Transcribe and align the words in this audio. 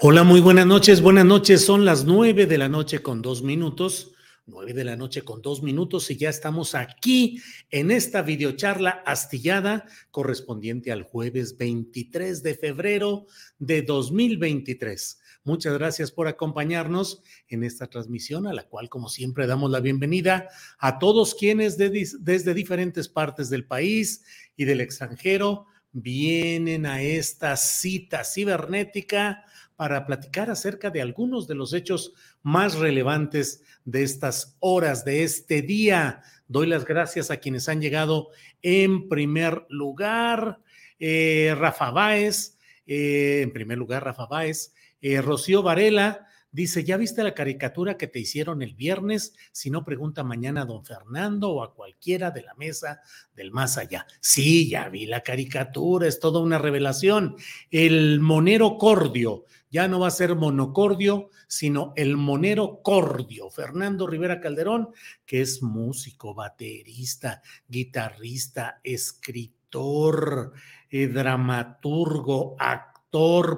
Hola, 0.00 0.24
muy 0.24 0.40
buenas 0.40 0.66
noches. 0.66 1.00
Buenas 1.00 1.24
noches. 1.24 1.64
Son 1.64 1.84
las 1.84 2.04
nueve 2.04 2.46
de 2.46 2.58
la 2.58 2.68
noche 2.68 3.00
con 3.00 3.22
dos 3.22 3.42
minutos. 3.42 4.10
Nueve 4.44 4.74
de 4.74 4.82
la 4.82 4.96
noche 4.96 5.22
con 5.22 5.40
dos 5.40 5.62
minutos 5.62 6.10
y 6.10 6.16
ya 6.16 6.30
estamos 6.30 6.74
aquí 6.74 7.40
en 7.70 7.92
esta 7.92 8.20
videocharla 8.22 9.02
astillada 9.06 9.86
correspondiente 10.10 10.90
al 10.90 11.04
jueves 11.04 11.56
23 11.56 12.42
de 12.42 12.54
febrero 12.56 13.26
de 13.58 13.82
2023. 13.82 15.20
Muchas 15.44 15.74
gracias 15.74 16.10
por 16.10 16.26
acompañarnos 16.26 17.22
en 17.48 17.62
esta 17.62 17.86
transmisión 17.86 18.48
a 18.48 18.52
la 18.52 18.64
cual, 18.64 18.88
como 18.88 19.08
siempre, 19.08 19.46
damos 19.46 19.70
la 19.70 19.80
bienvenida 19.80 20.48
a 20.78 20.98
todos 20.98 21.36
quienes 21.36 21.78
desde 21.78 22.52
diferentes 22.52 23.08
partes 23.08 23.48
del 23.48 23.64
país 23.64 24.24
y 24.56 24.64
del 24.64 24.80
extranjero 24.80 25.66
vienen 25.94 26.86
a 26.86 27.00
esta 27.00 27.56
cita 27.56 28.24
cibernética 28.24 29.44
para 29.76 30.06
platicar 30.06 30.50
acerca 30.50 30.90
de 30.90 31.02
algunos 31.02 31.46
de 31.46 31.54
los 31.54 31.72
hechos 31.72 32.12
más 32.42 32.76
relevantes 32.76 33.62
de 33.84 34.02
estas 34.02 34.56
horas, 34.60 35.04
de 35.04 35.24
este 35.24 35.62
día. 35.62 36.22
Doy 36.46 36.66
las 36.66 36.84
gracias 36.84 37.30
a 37.30 37.38
quienes 37.38 37.68
han 37.68 37.80
llegado 37.80 38.28
en 38.62 39.08
primer 39.08 39.66
lugar. 39.68 40.60
Eh, 40.98 41.54
Rafa 41.58 41.90
Báez, 41.90 42.58
eh, 42.86 43.40
en 43.42 43.52
primer 43.52 43.78
lugar, 43.78 44.04
Rafa 44.04 44.26
Báez, 44.26 44.72
eh, 45.00 45.20
Rocío 45.20 45.62
Varela, 45.62 46.26
Dice, 46.54 46.84
¿ya 46.84 46.96
viste 46.96 47.24
la 47.24 47.34
caricatura 47.34 47.96
que 47.96 48.06
te 48.06 48.20
hicieron 48.20 48.62
el 48.62 48.76
viernes? 48.76 49.34
Si 49.50 49.70
no, 49.70 49.84
pregunta 49.84 50.22
mañana 50.22 50.62
a 50.62 50.64
don 50.64 50.84
Fernando 50.84 51.50
o 51.50 51.64
a 51.64 51.74
cualquiera 51.74 52.30
de 52.30 52.42
la 52.42 52.54
mesa 52.54 53.00
del 53.34 53.50
más 53.50 53.76
allá. 53.76 54.06
Sí, 54.20 54.70
ya 54.70 54.88
vi 54.88 55.06
la 55.06 55.22
caricatura, 55.22 56.06
es 56.06 56.20
toda 56.20 56.38
una 56.38 56.58
revelación. 56.58 57.34
El 57.72 58.20
monero 58.20 58.78
cordio, 58.78 59.46
ya 59.68 59.88
no 59.88 59.98
va 59.98 60.06
a 60.06 60.12
ser 60.12 60.36
monocordio, 60.36 61.30
sino 61.48 61.92
el 61.96 62.16
monero 62.16 62.82
cordio. 62.84 63.50
Fernando 63.50 64.06
Rivera 64.06 64.40
Calderón, 64.40 64.90
que 65.26 65.40
es 65.40 65.60
músico, 65.60 66.34
baterista, 66.34 67.42
guitarrista, 67.66 68.78
escritor, 68.84 70.52
eh, 70.88 71.08
dramaturgo, 71.08 72.54
actor, 72.60 72.93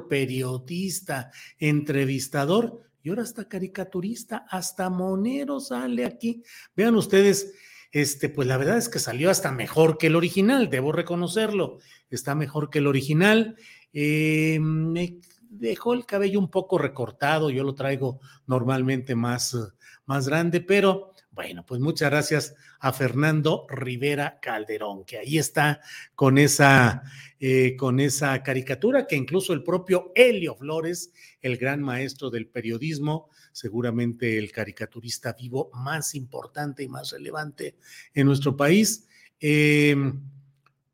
periodista, 0.08 1.30
entrevistador 1.58 2.80
y 3.02 3.08
ahora 3.08 3.22
hasta 3.22 3.48
caricaturista, 3.48 4.46
hasta 4.50 4.90
monero 4.90 5.60
sale 5.60 6.04
aquí. 6.04 6.42
Vean 6.76 6.94
ustedes, 6.94 7.54
este, 7.90 8.28
pues 8.28 8.46
la 8.48 8.56
verdad 8.56 8.76
es 8.76 8.88
que 8.88 8.98
salió 8.98 9.30
hasta 9.30 9.52
mejor 9.52 9.96
que 9.96 10.08
el 10.08 10.16
original, 10.16 10.68
debo 10.68 10.92
reconocerlo, 10.92 11.78
está 12.10 12.34
mejor 12.34 12.68
que 12.68 12.80
el 12.80 12.86
original. 12.86 13.56
Eh, 13.92 14.58
me 14.60 15.20
dejó 15.48 15.94
el 15.94 16.04
cabello 16.04 16.38
un 16.38 16.50
poco 16.50 16.76
recortado, 16.76 17.48
yo 17.48 17.64
lo 17.64 17.74
traigo 17.74 18.20
normalmente 18.46 19.14
más, 19.14 19.56
más 20.04 20.28
grande, 20.28 20.60
pero 20.60 21.12
bueno, 21.36 21.66
pues 21.66 21.82
muchas 21.82 22.10
gracias 22.10 22.54
a 22.80 22.94
Fernando 22.94 23.66
Rivera 23.68 24.40
Calderón, 24.40 25.04
que 25.04 25.18
ahí 25.18 25.36
está 25.36 25.82
con 26.14 26.38
esa, 26.38 27.02
eh, 27.38 27.76
con 27.76 28.00
esa 28.00 28.42
caricatura 28.42 29.06
que 29.06 29.16
incluso 29.16 29.52
el 29.52 29.62
propio 29.62 30.12
Helio 30.14 30.56
Flores, 30.56 31.12
el 31.42 31.58
gran 31.58 31.82
maestro 31.82 32.30
del 32.30 32.48
periodismo, 32.48 33.28
seguramente 33.52 34.38
el 34.38 34.50
caricaturista 34.50 35.34
vivo 35.34 35.70
más 35.74 36.14
importante 36.14 36.82
y 36.82 36.88
más 36.88 37.10
relevante 37.10 37.76
en 38.14 38.26
nuestro 38.26 38.56
país, 38.56 39.06
em, 39.38 40.22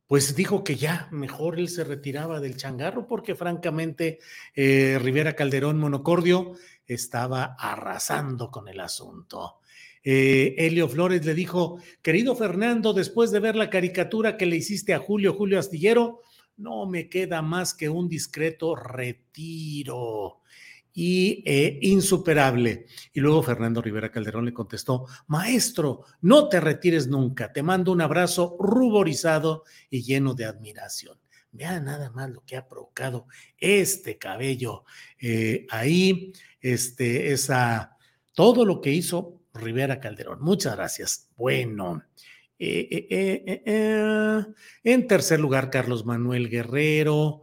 pues 0.09 0.34
dijo 0.34 0.64
que 0.64 0.74
ya 0.74 1.09
mejor 1.12 1.60
él 1.60 1.69
se 1.69 1.84
retiraba 1.84 2.41
del 2.41 2.56
changarro 2.56 3.06
porque 3.06 3.36
francamente 3.36 4.19
eh, 4.56 4.98
Rivera 5.00 5.36
Calderón 5.36 5.78
Monocordio 5.78 6.54
estaba 6.84 7.54
arrasando 7.56 8.50
con 8.50 8.66
el 8.66 8.80
asunto. 8.80 9.61
Eh, 10.04 10.54
Helio 10.58 10.88
Flores 10.88 11.24
le 11.24 11.34
dijo, 11.34 11.78
querido 12.02 12.34
Fernando, 12.34 12.92
después 12.92 13.30
de 13.30 13.40
ver 13.40 13.56
la 13.56 13.70
caricatura 13.70 14.36
que 14.36 14.46
le 14.46 14.56
hiciste 14.56 14.94
a 14.94 14.98
Julio, 14.98 15.34
Julio 15.34 15.58
Astillero, 15.58 16.20
no 16.56 16.86
me 16.86 17.08
queda 17.08 17.42
más 17.42 17.74
que 17.74 17.88
un 17.88 18.08
discreto 18.08 18.74
retiro 18.74 20.41
y 20.94 21.42
eh, 21.46 21.78
insuperable. 21.82 22.86
Y 23.12 23.20
luego 23.20 23.42
Fernando 23.42 23.80
Rivera 23.80 24.10
Calderón 24.10 24.44
le 24.44 24.52
contestó, 24.52 25.06
maestro, 25.26 26.04
no 26.20 26.48
te 26.48 26.60
retires 26.60 27.06
nunca, 27.06 27.52
te 27.52 27.62
mando 27.62 27.92
un 27.92 28.00
abrazo 28.00 28.56
ruborizado 28.58 29.64
y 29.88 30.02
lleno 30.02 30.34
de 30.34 30.44
admiración. 30.44 31.18
Vea 31.50 31.80
nada 31.80 32.10
más 32.10 32.30
lo 32.30 32.42
que 32.44 32.56
ha 32.56 32.66
provocado 32.66 33.26
este 33.58 34.16
cabello 34.16 34.84
eh, 35.20 35.66
ahí, 35.70 36.32
este, 36.60 37.32
esa, 37.32 37.96
todo 38.34 38.64
lo 38.64 38.80
que 38.80 38.91
hizo 38.91 39.41
Rivera 39.54 40.00
Calderón. 40.00 40.40
Muchas 40.40 40.76
gracias. 40.76 41.28
Bueno. 41.36 42.02
Eh, 42.58 43.08
eh, 43.10 43.62
eh, 43.66 44.44
en 44.84 45.06
tercer 45.08 45.40
lugar, 45.40 45.68
Carlos 45.70 46.04
Manuel 46.04 46.48
Guerrero. 46.48 47.42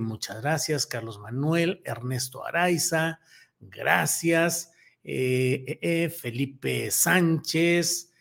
muchas 0.00 0.42
gracias, 0.42 0.86
Carlos 0.86 1.18
Manuel. 1.18 1.80
Ernesto 1.84 2.44
Araiza. 2.44 3.20
Gracias. 3.60 4.72
Felipe 5.02 6.90
Sánchez. 6.90 8.11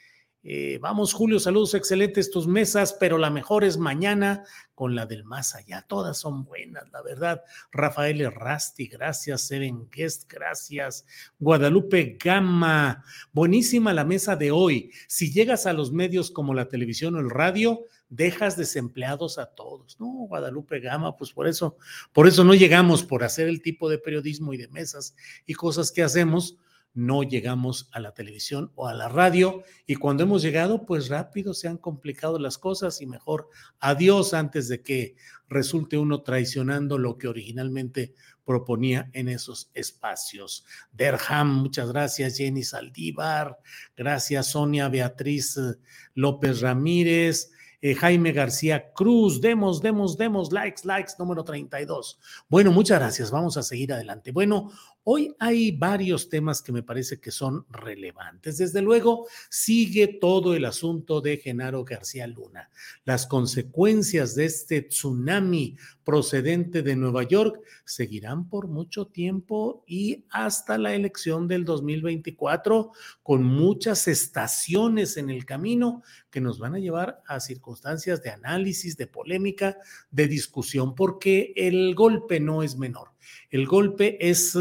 Eh, 0.43 0.79
vamos, 0.81 1.13
Julio, 1.13 1.39
saludos 1.39 1.75
excelentes 1.75 2.31
tus 2.31 2.47
mesas, 2.47 2.97
pero 2.99 3.19
la 3.19 3.29
mejor 3.29 3.63
es 3.63 3.77
mañana 3.77 4.43
con 4.73 4.95
la 4.95 5.05
del 5.05 5.23
más 5.23 5.53
allá. 5.53 5.85
Todas 5.87 6.17
son 6.17 6.45
buenas, 6.45 6.91
la 6.91 7.03
verdad. 7.03 7.43
Rafael 7.71 8.21
Errasti, 8.21 8.87
gracias. 8.87 9.41
Seven 9.41 9.87
Guest, 9.91 10.31
gracias. 10.31 11.05
Guadalupe 11.39 12.17
Gama, 12.19 13.03
buenísima 13.31 13.93
la 13.93 14.03
mesa 14.03 14.35
de 14.35 14.49
hoy. 14.49 14.91
Si 15.07 15.31
llegas 15.31 15.67
a 15.67 15.73
los 15.73 15.91
medios 15.91 16.31
como 16.31 16.55
la 16.55 16.67
televisión 16.67 17.15
o 17.15 17.19
el 17.19 17.29
radio, 17.29 17.85
dejas 18.09 18.57
desempleados 18.57 19.37
a 19.37 19.45
todos. 19.45 19.99
No, 19.99 20.07
Guadalupe 20.27 20.79
Gama, 20.79 21.15
pues 21.15 21.31
por 21.31 21.47
eso, 21.47 21.77
por 22.13 22.27
eso 22.27 22.43
no 22.43 22.55
llegamos 22.55 23.03
por 23.03 23.23
hacer 23.23 23.47
el 23.47 23.61
tipo 23.61 23.89
de 23.89 23.99
periodismo 23.99 24.53
y 24.53 24.57
de 24.57 24.67
mesas 24.69 25.15
y 25.45 25.53
cosas 25.53 25.91
que 25.91 26.01
hacemos 26.01 26.57
no 26.93 27.23
llegamos 27.23 27.89
a 27.91 27.99
la 27.99 28.13
televisión 28.13 28.71
o 28.75 28.87
a 28.87 28.93
la 28.93 29.07
radio 29.07 29.63
y 29.85 29.95
cuando 29.95 30.23
hemos 30.23 30.41
llegado, 30.41 30.85
pues 30.85 31.07
rápido 31.07 31.53
se 31.53 31.67
han 31.67 31.77
complicado 31.77 32.37
las 32.37 32.57
cosas 32.57 33.01
y 33.01 33.05
mejor 33.05 33.49
adiós 33.79 34.33
antes 34.33 34.67
de 34.67 34.81
que 34.81 35.15
resulte 35.47 35.97
uno 35.97 36.21
traicionando 36.21 36.97
lo 36.97 37.17
que 37.17 37.27
originalmente 37.27 38.13
proponía 38.43 39.09
en 39.13 39.29
esos 39.29 39.69
espacios. 39.73 40.65
Derham, 40.91 41.61
muchas 41.61 41.89
gracias. 41.91 42.37
Jenny 42.37 42.63
Saldívar, 42.63 43.57
gracias. 43.95 44.47
Sonia 44.51 44.89
Beatriz 44.89 45.57
eh, 45.57 45.75
López 46.15 46.61
Ramírez. 46.61 47.51
eh, 47.81 47.95
Jaime 47.95 48.31
García 48.31 48.91
Cruz. 48.93 49.41
Demos, 49.41 49.81
demos, 49.81 50.17
demos, 50.17 50.51
likes, 50.51 50.81
likes, 50.85 51.13
número 51.17 51.43
32. 51.43 52.19
Bueno, 52.47 52.71
muchas 52.71 52.99
gracias. 52.99 53.31
Vamos 53.31 53.57
a 53.57 53.63
seguir 53.63 53.91
adelante. 53.91 54.31
Bueno, 54.31 54.71
Hoy 55.03 55.35
hay 55.39 55.71
varios 55.71 56.29
temas 56.29 56.61
que 56.61 56.71
me 56.71 56.83
parece 56.83 57.19
que 57.19 57.31
son 57.31 57.65
relevantes. 57.71 58.59
Desde 58.59 58.83
luego, 58.83 59.25
sigue 59.49 60.19
todo 60.21 60.53
el 60.53 60.63
asunto 60.63 61.21
de 61.21 61.37
Genaro 61.37 61.83
García 61.83 62.27
Luna. 62.27 62.69
Las 63.03 63.25
consecuencias 63.25 64.35
de 64.35 64.45
este 64.45 64.83
tsunami 64.83 65.75
procedente 66.03 66.83
de 66.83 66.95
Nueva 66.95 67.23
York 67.23 67.61
seguirán 67.83 68.47
por 68.47 68.67
mucho 68.67 69.07
tiempo 69.07 69.83
y 69.87 70.25
hasta 70.29 70.77
la 70.77 70.93
elección 70.93 71.47
del 71.47 71.65
2024, 71.65 72.91
con 73.23 73.43
muchas 73.43 74.07
estaciones 74.07 75.17
en 75.17 75.31
el 75.31 75.45
camino 75.45 76.03
que 76.29 76.41
nos 76.41 76.59
van 76.59 76.75
a 76.75 76.79
llevar 76.79 77.23
a 77.25 77.39
circunstancias 77.39 78.21
de 78.21 78.29
análisis, 78.29 78.97
de 78.97 79.07
polémica, 79.07 79.77
de 80.11 80.27
discusión, 80.27 80.93
porque 80.93 81.53
el 81.55 81.95
golpe 81.95 82.39
no 82.39 82.61
es 82.61 82.77
menor. 82.77 83.09
El 83.49 83.67
golpe 83.67 84.17
es 84.19 84.55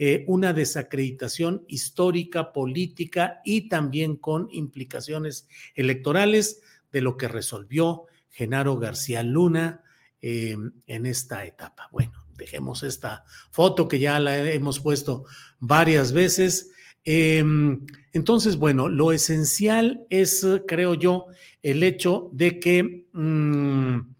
eh, 0.00 0.24
una 0.28 0.52
desacreditación 0.52 1.64
histórica, 1.66 2.52
política 2.52 3.40
y 3.44 3.68
también 3.68 4.14
con 4.14 4.48
implicaciones 4.52 5.48
electorales 5.74 6.60
de 6.92 7.00
lo 7.00 7.16
que 7.16 7.26
resolvió 7.26 8.04
Genaro 8.30 8.76
García 8.78 9.24
Luna 9.24 9.82
eh, 10.22 10.56
en 10.86 11.06
esta 11.06 11.44
etapa. 11.44 11.88
Bueno, 11.90 12.12
dejemos 12.36 12.84
esta 12.84 13.24
foto 13.50 13.88
que 13.88 13.98
ya 13.98 14.20
la 14.20 14.38
hemos 14.52 14.78
puesto 14.78 15.24
varias 15.58 16.12
veces. 16.12 16.70
Em, 17.04 17.84
entonces, 18.12 18.56
bueno, 18.56 18.88
lo 18.88 19.10
esencial 19.10 20.06
es, 20.10 20.46
creo 20.68 20.94
yo, 20.94 21.26
el 21.60 21.82
hecho 21.82 22.30
de 22.32 22.60
que... 22.60 23.08
Mm, 23.12 24.17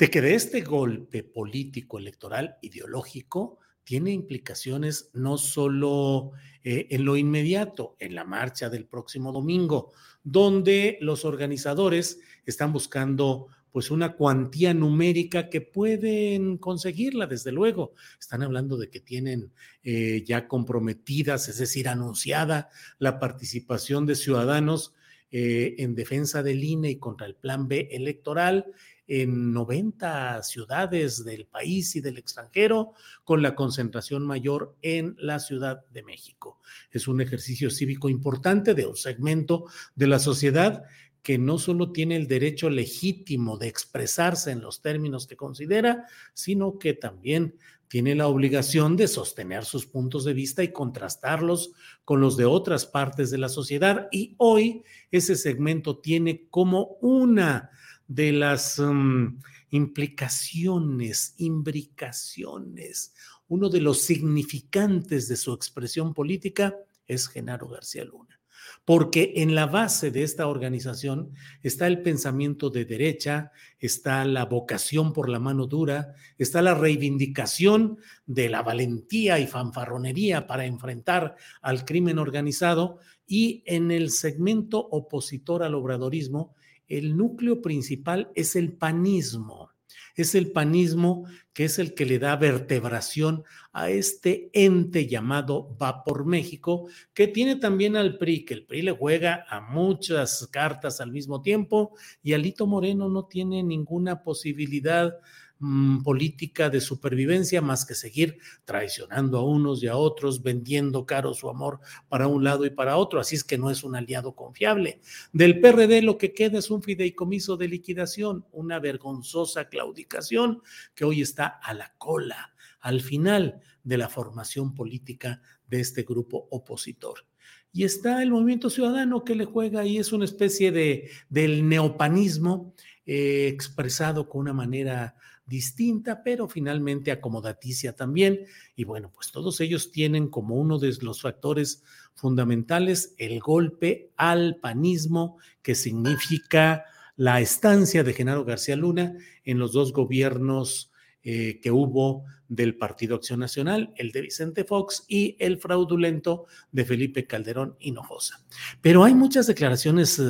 de 0.00 0.08
que 0.08 0.22
de 0.22 0.34
este 0.34 0.62
golpe 0.62 1.22
político, 1.22 1.98
electoral, 1.98 2.56
ideológico, 2.62 3.58
tiene 3.84 4.12
implicaciones 4.12 5.10
no 5.12 5.36
solo 5.36 6.32
eh, 6.64 6.86
en 6.88 7.04
lo 7.04 7.18
inmediato, 7.18 7.96
en 7.98 8.14
la 8.14 8.24
marcha 8.24 8.70
del 8.70 8.86
próximo 8.86 9.30
domingo, 9.30 9.92
donde 10.24 10.96
los 11.02 11.26
organizadores 11.26 12.18
están 12.46 12.72
buscando 12.72 13.48
pues 13.72 13.90
una 13.90 14.14
cuantía 14.14 14.72
numérica 14.72 15.50
que 15.50 15.60
pueden 15.60 16.56
conseguirla, 16.56 17.26
desde 17.26 17.52
luego. 17.52 17.92
Están 18.18 18.42
hablando 18.42 18.78
de 18.78 18.88
que 18.88 19.00
tienen 19.00 19.52
eh, 19.82 20.24
ya 20.26 20.48
comprometidas, 20.48 21.46
es 21.50 21.58
decir, 21.58 21.90
anunciada 21.90 22.70
la 22.98 23.18
participación 23.18 24.06
de 24.06 24.14
ciudadanos 24.14 24.94
eh, 25.32 25.76
en 25.78 25.94
defensa 25.94 26.42
del 26.42 26.64
INE 26.64 26.90
y 26.90 26.96
contra 26.96 27.24
el 27.24 27.36
plan 27.36 27.68
B 27.68 27.88
electoral 27.92 28.66
en 29.10 29.52
90 29.52 30.40
ciudades 30.44 31.24
del 31.24 31.44
país 31.44 31.96
y 31.96 32.00
del 32.00 32.16
extranjero, 32.16 32.92
con 33.24 33.42
la 33.42 33.56
concentración 33.56 34.24
mayor 34.24 34.76
en 34.82 35.16
la 35.18 35.40
Ciudad 35.40 35.84
de 35.88 36.04
México. 36.04 36.60
Es 36.92 37.08
un 37.08 37.20
ejercicio 37.20 37.70
cívico 37.70 38.08
importante 38.08 38.72
de 38.72 38.86
un 38.86 38.94
segmento 38.94 39.64
de 39.96 40.06
la 40.06 40.20
sociedad 40.20 40.84
que 41.24 41.38
no 41.38 41.58
solo 41.58 41.90
tiene 41.90 42.14
el 42.14 42.28
derecho 42.28 42.70
legítimo 42.70 43.58
de 43.58 43.66
expresarse 43.66 44.52
en 44.52 44.60
los 44.60 44.80
términos 44.80 45.26
que 45.26 45.36
considera, 45.36 46.06
sino 46.32 46.78
que 46.78 46.94
también 46.94 47.56
tiene 47.88 48.14
la 48.14 48.28
obligación 48.28 48.96
de 48.96 49.08
sostener 49.08 49.64
sus 49.64 49.86
puntos 49.86 50.24
de 50.24 50.34
vista 50.34 50.62
y 50.62 50.72
contrastarlos 50.72 51.72
con 52.04 52.20
los 52.20 52.36
de 52.36 52.44
otras 52.44 52.86
partes 52.86 53.32
de 53.32 53.38
la 53.38 53.48
sociedad. 53.48 54.06
Y 54.12 54.36
hoy 54.38 54.84
ese 55.10 55.34
segmento 55.34 55.98
tiene 55.98 56.46
como 56.48 56.96
una 57.00 57.70
de 58.10 58.32
las 58.32 58.80
mm, 58.80 59.38
implicaciones, 59.70 61.34
imbricaciones, 61.38 63.14
uno 63.46 63.68
de 63.68 63.80
los 63.80 64.02
significantes 64.02 65.28
de 65.28 65.36
su 65.36 65.52
expresión 65.52 66.12
política 66.12 66.74
es 67.06 67.28
Genaro 67.28 67.68
García 67.68 68.04
Luna. 68.04 68.40
Porque 68.84 69.34
en 69.36 69.54
la 69.54 69.66
base 69.66 70.10
de 70.10 70.24
esta 70.24 70.48
organización 70.48 71.32
está 71.62 71.86
el 71.86 72.02
pensamiento 72.02 72.68
de 72.68 72.84
derecha, 72.84 73.52
está 73.78 74.24
la 74.24 74.44
vocación 74.44 75.12
por 75.12 75.28
la 75.28 75.38
mano 75.38 75.66
dura, 75.66 76.14
está 76.36 76.62
la 76.62 76.74
reivindicación 76.74 77.98
de 78.26 78.48
la 78.48 78.62
valentía 78.62 79.38
y 79.38 79.46
fanfarronería 79.46 80.48
para 80.48 80.66
enfrentar 80.66 81.36
al 81.62 81.84
crimen 81.84 82.18
organizado 82.18 82.98
y 83.24 83.62
en 83.66 83.92
el 83.92 84.10
segmento 84.10 84.80
opositor 84.80 85.62
al 85.62 85.76
obradorismo 85.76 86.56
el 86.90 87.16
núcleo 87.16 87.62
principal 87.62 88.30
es 88.34 88.56
el 88.56 88.72
panismo. 88.72 89.70
Es 90.16 90.34
el 90.34 90.52
panismo 90.52 91.24
que 91.54 91.64
es 91.64 91.78
el 91.78 91.94
que 91.94 92.04
le 92.04 92.18
da 92.18 92.36
vertebración 92.36 93.44
a 93.72 93.90
este 93.90 94.50
ente 94.52 95.06
llamado 95.06 95.76
Va 95.80 96.04
por 96.04 96.26
México, 96.26 96.88
que 97.14 97.28
tiene 97.28 97.56
también 97.56 97.96
al 97.96 98.18
PRI, 98.18 98.44
que 98.44 98.54
el 98.54 98.66
PRI 98.66 98.82
le 98.82 98.92
juega 98.92 99.46
a 99.48 99.60
muchas 99.60 100.46
cartas 100.50 101.00
al 101.00 101.12
mismo 101.12 101.40
tiempo 101.42 101.96
y 102.22 102.34
Alito 102.34 102.66
Moreno 102.66 103.08
no 103.08 103.26
tiene 103.26 103.62
ninguna 103.62 104.22
posibilidad 104.22 105.14
Mm, 105.62 106.02
política 106.04 106.70
de 106.70 106.80
supervivencia 106.80 107.60
más 107.60 107.84
que 107.84 107.94
seguir 107.94 108.38
traicionando 108.64 109.36
a 109.36 109.44
unos 109.44 109.82
y 109.82 109.88
a 109.88 109.96
otros, 109.96 110.42
vendiendo 110.42 111.04
caro 111.04 111.34
su 111.34 111.50
amor 111.50 111.80
para 112.08 112.28
un 112.28 112.42
lado 112.42 112.64
y 112.64 112.70
para 112.70 112.96
otro. 112.96 113.20
Así 113.20 113.36
es 113.36 113.44
que 113.44 113.58
no 113.58 113.70
es 113.70 113.84
un 113.84 113.94
aliado 113.94 114.34
confiable. 114.34 115.02
Del 115.34 115.60
PRD 115.60 116.00
lo 116.00 116.16
que 116.16 116.32
queda 116.32 116.58
es 116.58 116.70
un 116.70 116.82
fideicomiso 116.82 117.58
de 117.58 117.68
liquidación, 117.68 118.46
una 118.52 118.78
vergonzosa 118.78 119.68
claudicación 119.68 120.62
que 120.94 121.04
hoy 121.04 121.20
está 121.20 121.46
a 121.46 121.74
la 121.74 121.92
cola, 121.98 122.54
al 122.80 123.02
final 123.02 123.60
de 123.84 123.98
la 123.98 124.08
formación 124.08 124.74
política 124.74 125.42
de 125.68 125.80
este 125.80 126.04
grupo 126.04 126.48
opositor. 126.50 127.26
Y 127.70 127.84
está 127.84 128.22
el 128.22 128.30
movimiento 128.30 128.70
ciudadano 128.70 129.24
que 129.24 129.34
le 129.34 129.44
juega 129.44 129.84
y 129.84 129.98
es 129.98 130.10
una 130.14 130.24
especie 130.24 130.72
de 130.72 131.10
del 131.28 131.68
neopanismo 131.68 132.74
eh, 133.04 133.48
expresado 133.48 134.26
con 134.26 134.40
una 134.40 134.54
manera 134.54 135.16
distinta, 135.50 136.22
pero 136.22 136.48
finalmente 136.48 137.10
acomodaticia 137.10 137.94
también. 137.94 138.46
Y 138.76 138.84
bueno, 138.84 139.10
pues 139.12 139.32
todos 139.32 139.60
ellos 139.60 139.90
tienen 139.90 140.28
como 140.28 140.54
uno 140.54 140.78
de 140.78 140.96
los 141.02 141.20
factores 141.20 141.82
fundamentales 142.14 143.14
el 143.18 143.40
golpe 143.40 144.12
al 144.16 144.56
panismo, 144.56 145.38
que 145.60 145.74
significa 145.74 146.84
la 147.16 147.40
estancia 147.40 148.04
de 148.04 148.14
Genaro 148.14 148.44
García 148.44 148.76
Luna 148.76 149.16
en 149.44 149.58
los 149.58 149.72
dos 149.72 149.92
gobiernos 149.92 150.92
eh, 151.22 151.58
que 151.60 151.70
hubo 151.70 152.24
del 152.48 152.76
Partido 152.76 153.16
Acción 153.16 153.40
Nacional, 153.40 153.92
el 153.96 154.12
de 154.12 154.22
Vicente 154.22 154.64
Fox 154.64 155.04
y 155.08 155.36
el 155.38 155.58
fraudulento 155.58 156.46
de 156.72 156.84
Felipe 156.84 157.26
Calderón 157.26 157.76
Hinojosa. 157.80 158.44
Pero 158.80 159.04
hay 159.04 159.14
muchas 159.14 159.46
declaraciones 159.46 160.20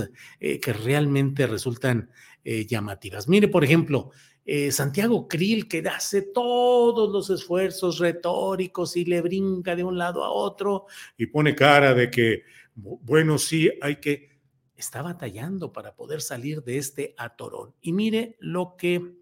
eh, 0.40 0.60
que 0.60 0.72
realmente 0.72 1.46
resultan 1.46 2.10
eh, 2.42 2.66
llamativas. 2.66 3.28
Mire, 3.28 3.48
por 3.48 3.64
ejemplo, 3.64 4.12
eh, 4.52 4.72
Santiago 4.72 5.28
Krill, 5.28 5.68
que 5.68 5.78
hace 5.88 6.22
todos 6.22 7.08
los 7.08 7.30
esfuerzos 7.30 8.00
retóricos 8.00 8.96
y 8.96 9.04
le 9.04 9.20
brinca 9.20 9.76
de 9.76 9.84
un 9.84 9.96
lado 9.96 10.24
a 10.24 10.30
otro 10.32 10.86
y 11.16 11.26
pone 11.26 11.54
cara 11.54 11.94
de 11.94 12.10
que, 12.10 12.42
bueno, 12.74 13.38
sí, 13.38 13.70
hay 13.80 14.00
que... 14.00 14.40
Está 14.74 15.02
batallando 15.02 15.72
para 15.72 15.94
poder 15.94 16.20
salir 16.20 16.64
de 16.64 16.78
este 16.78 17.14
atorón. 17.16 17.74
Y 17.80 17.92
mire 17.92 18.36
lo 18.40 18.74
que 18.76 19.12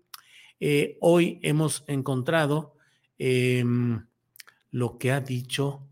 eh, 0.60 0.96
hoy 1.02 1.38
hemos 1.42 1.84
encontrado, 1.88 2.76
em, 3.18 4.06
lo 4.70 4.96
que 4.96 5.12
ha 5.12 5.20
dicho, 5.20 5.86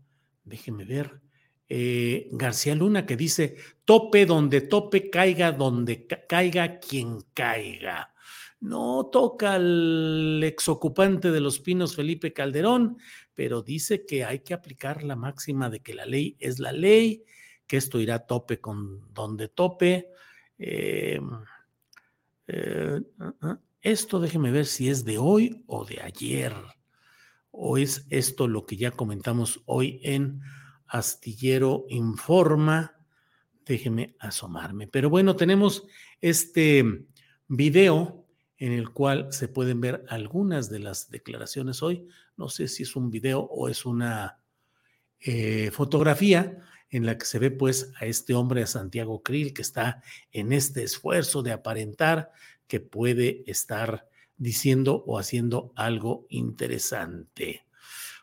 déjeme 0.45 0.83
ver, 0.83 1.21
eh, 1.69 2.27
García 2.31 2.73
Luna, 2.73 3.05
que 3.05 3.15
dice, 3.15 3.55
tope 3.85 4.25
donde 4.25 4.61
tope, 4.61 5.11
caiga 5.11 5.51
donde 5.51 6.07
caiga 6.07 6.79
quien 6.79 7.19
caiga. 7.35 8.15
No 8.59 9.09
toca 9.11 9.53
al 9.53 10.41
exocupante 10.43 11.31
de 11.31 11.39
los 11.39 11.59
pinos 11.59 11.95
Felipe 11.95 12.33
Calderón, 12.33 12.97
pero 13.35 13.61
dice 13.61 14.05
que 14.05 14.25
hay 14.25 14.39
que 14.39 14.55
aplicar 14.55 15.03
la 15.03 15.15
máxima 15.15 15.69
de 15.69 15.81
que 15.81 15.93
la 15.93 16.05
ley 16.05 16.35
es 16.39 16.57
la 16.59 16.71
ley, 16.71 17.23
que 17.67 17.77
esto 17.77 17.99
irá 17.99 18.25
tope 18.25 18.59
con 18.59 19.13
donde 19.13 19.47
tope. 19.47 20.09
Eh, 20.57 21.19
eh, 22.47 23.01
ah, 23.19 23.33
ah, 23.41 23.59
esto 23.81 24.19
déjeme 24.19 24.51
ver 24.51 24.65
si 24.65 24.89
es 24.89 25.05
de 25.05 25.19
hoy 25.19 25.63
o 25.67 25.85
de 25.85 26.01
ayer, 26.01 26.53
o 27.51 27.77
es 27.77 28.07
esto 28.09 28.47
lo 28.47 28.65
que 28.65 28.77
ya 28.77 28.91
comentamos 28.91 29.61
hoy 29.65 29.99
en 30.03 30.41
Astillero 30.87 31.85
Informa. 31.89 32.95
Déjeme 33.65 34.15
asomarme. 34.19 34.87
Pero 34.87 35.09
bueno, 35.09 35.35
tenemos 35.35 35.85
este 36.21 37.05
video 37.47 38.26
en 38.57 38.71
el 38.73 38.89
cual 38.89 39.31
se 39.31 39.47
pueden 39.47 39.81
ver 39.81 40.03
algunas 40.09 40.69
de 40.69 40.79
las 40.79 41.09
declaraciones 41.09 41.83
hoy. 41.83 42.07
No 42.35 42.49
sé 42.49 42.67
si 42.67 42.83
es 42.83 42.95
un 42.95 43.11
video 43.11 43.41
o 43.41 43.69
es 43.69 43.85
una 43.85 44.39
eh, 45.19 45.71
fotografía 45.71 46.57
en 46.89 47.05
la 47.05 47.17
que 47.17 47.25
se 47.25 47.39
ve 47.39 47.51
pues 47.51 47.91
a 47.99 48.05
este 48.05 48.33
hombre, 48.33 48.63
a 48.63 48.67
Santiago 48.67 49.21
Krill, 49.21 49.53
que 49.53 49.61
está 49.61 50.01
en 50.31 50.53
este 50.53 50.83
esfuerzo 50.83 51.43
de 51.43 51.51
aparentar 51.51 52.31
que 52.67 52.79
puede 52.79 53.43
estar 53.47 54.07
diciendo 54.37 55.03
o 55.05 55.19
haciendo 55.19 55.73
algo 55.75 56.25
interesante. 56.29 57.65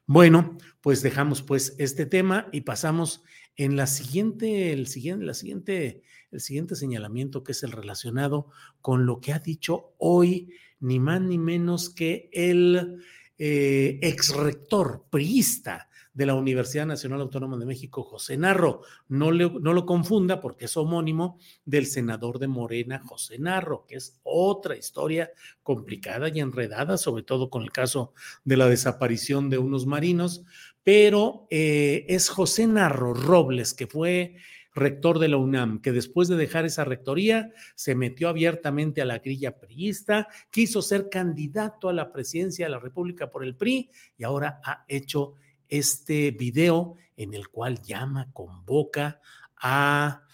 Bueno, 0.07 0.59
pues 0.81 1.03
dejamos 1.03 1.43
pues 1.43 1.75
este 1.79 2.07
tema 2.07 2.49
y 2.53 2.63
pasamos 2.63 3.23
en 3.57 3.77
la 3.77 3.87
siguiente, 3.87 4.73
el 4.73 4.87
siguiente, 4.87 5.25
la 5.25 5.35
siguiente, 5.35 6.03
el 6.35 6.41
siguiente 6.41 6.77
señalamiento 6.77 7.45
que 7.45 7.53
es 7.53 7.63
el 7.63 7.73
relacionado 7.73 8.49
con 8.81 9.07
lo 9.07 9.21
que 9.21 9.33
ha 9.33 9.39
dicho 9.39 9.95
hoy 9.99 10.51
ni 10.81 11.01
más 11.01 11.21
ni 11.21 11.39
menos 11.39 11.91
que 11.91 12.29
el 12.33 13.03
eh, 13.39 13.99
ex 14.03 14.35
rector 14.35 15.05
priista 15.11 15.89
de 16.13 16.27
la 16.27 16.35
Universidad 16.35 16.87
Nacional 16.87 17.21
Autónoma 17.21 17.57
de 17.57 17.67
México, 17.67 18.05
José 18.05 18.37
Narro. 18.37 18.83
No, 19.09 19.33
no 19.33 19.73
lo 19.73 19.85
confunda 19.85 20.41
porque 20.41 20.67
es 20.67 20.77
homónimo 20.77 21.39
del 21.65 21.87
senador 21.87 22.39
de 22.39 22.47
Morena, 22.47 23.03
José 23.05 23.39
Narro, 23.39 23.85
que 23.87 23.97
es 23.97 24.21
otra 24.23 24.77
historia 24.77 25.33
complicada 25.63 26.29
y 26.29 26.41
enredada, 26.41 26.97
sobre 26.99 27.25
todo 27.25 27.51
con 27.51 27.63
el 27.63 27.73
caso 27.73 28.13
de 28.45 28.57
la 28.57 28.69
desaparición 28.69 29.51
de 29.51 29.59
unos 29.59 29.87
marinos, 29.87 30.45
pero 30.85 31.49
eh, 31.51 32.07
es 32.09 32.29
José 32.29 32.67
Narro 32.69 33.15
Robles, 33.15 33.75
que 33.75 33.89
fue 33.89 34.37
rector 34.75 35.19
de 35.19 35.29
la 35.29 35.37
UNAM, 35.37 35.81
que 35.81 35.93
después 35.93 36.29
de 36.29 36.37
dejar 36.37 36.65
esa 36.65 36.85
rectoría 36.85 37.53
se 37.77 37.95
metió 37.95 38.29
abiertamente 38.29 39.01
a 39.01 39.05
la 39.05 39.19
grilla 39.19 39.59
priista, 39.59 40.29
quiso 40.51 40.83
ser 40.83 41.09
candidato 41.09 41.89
a 41.89 41.93
la 41.93 42.13
presidencia 42.13 42.67
de 42.67 42.71
la 42.71 42.81
República 42.81 43.31
por 43.31 43.45
el 43.45 43.57
PRI 43.57 43.91
y 44.19 44.25
ahora 44.25 44.61
ha 44.65 44.85
hecho 44.89 45.35
este 45.69 46.33
video 46.33 46.97
en 47.17 47.35
el 47.35 47.49
cual 47.49 47.81
llama, 47.83 48.31
convoca 48.33 49.21
a, 49.57 50.25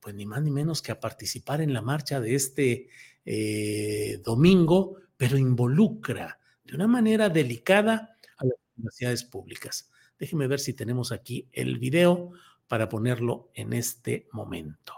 pues 0.00 0.14
ni 0.14 0.26
más 0.26 0.42
ni 0.42 0.50
menos 0.50 0.82
que 0.82 0.92
a 0.92 1.00
participar 1.00 1.60
en 1.60 1.72
la 1.72 1.80
marcha 1.80 2.20
de 2.20 2.34
este 2.34 2.88
eh, 3.24 4.20
domingo, 4.24 4.96
pero 5.16 5.38
involucra 5.38 6.38
de 6.64 6.74
una 6.74 6.88
manera 6.88 7.28
delicada 7.28 8.18
a 8.36 8.44
las 8.44 8.56
universidades 8.76 9.24
públicas. 9.24 9.90
Déjenme 10.18 10.48
ver 10.48 10.60
si 10.60 10.74
tenemos 10.74 11.12
aquí 11.12 11.48
el 11.52 11.78
video 11.78 12.32
para 12.74 12.88
ponerlo 12.88 13.52
en 13.54 13.72
este 13.72 14.26
momento. 14.32 14.94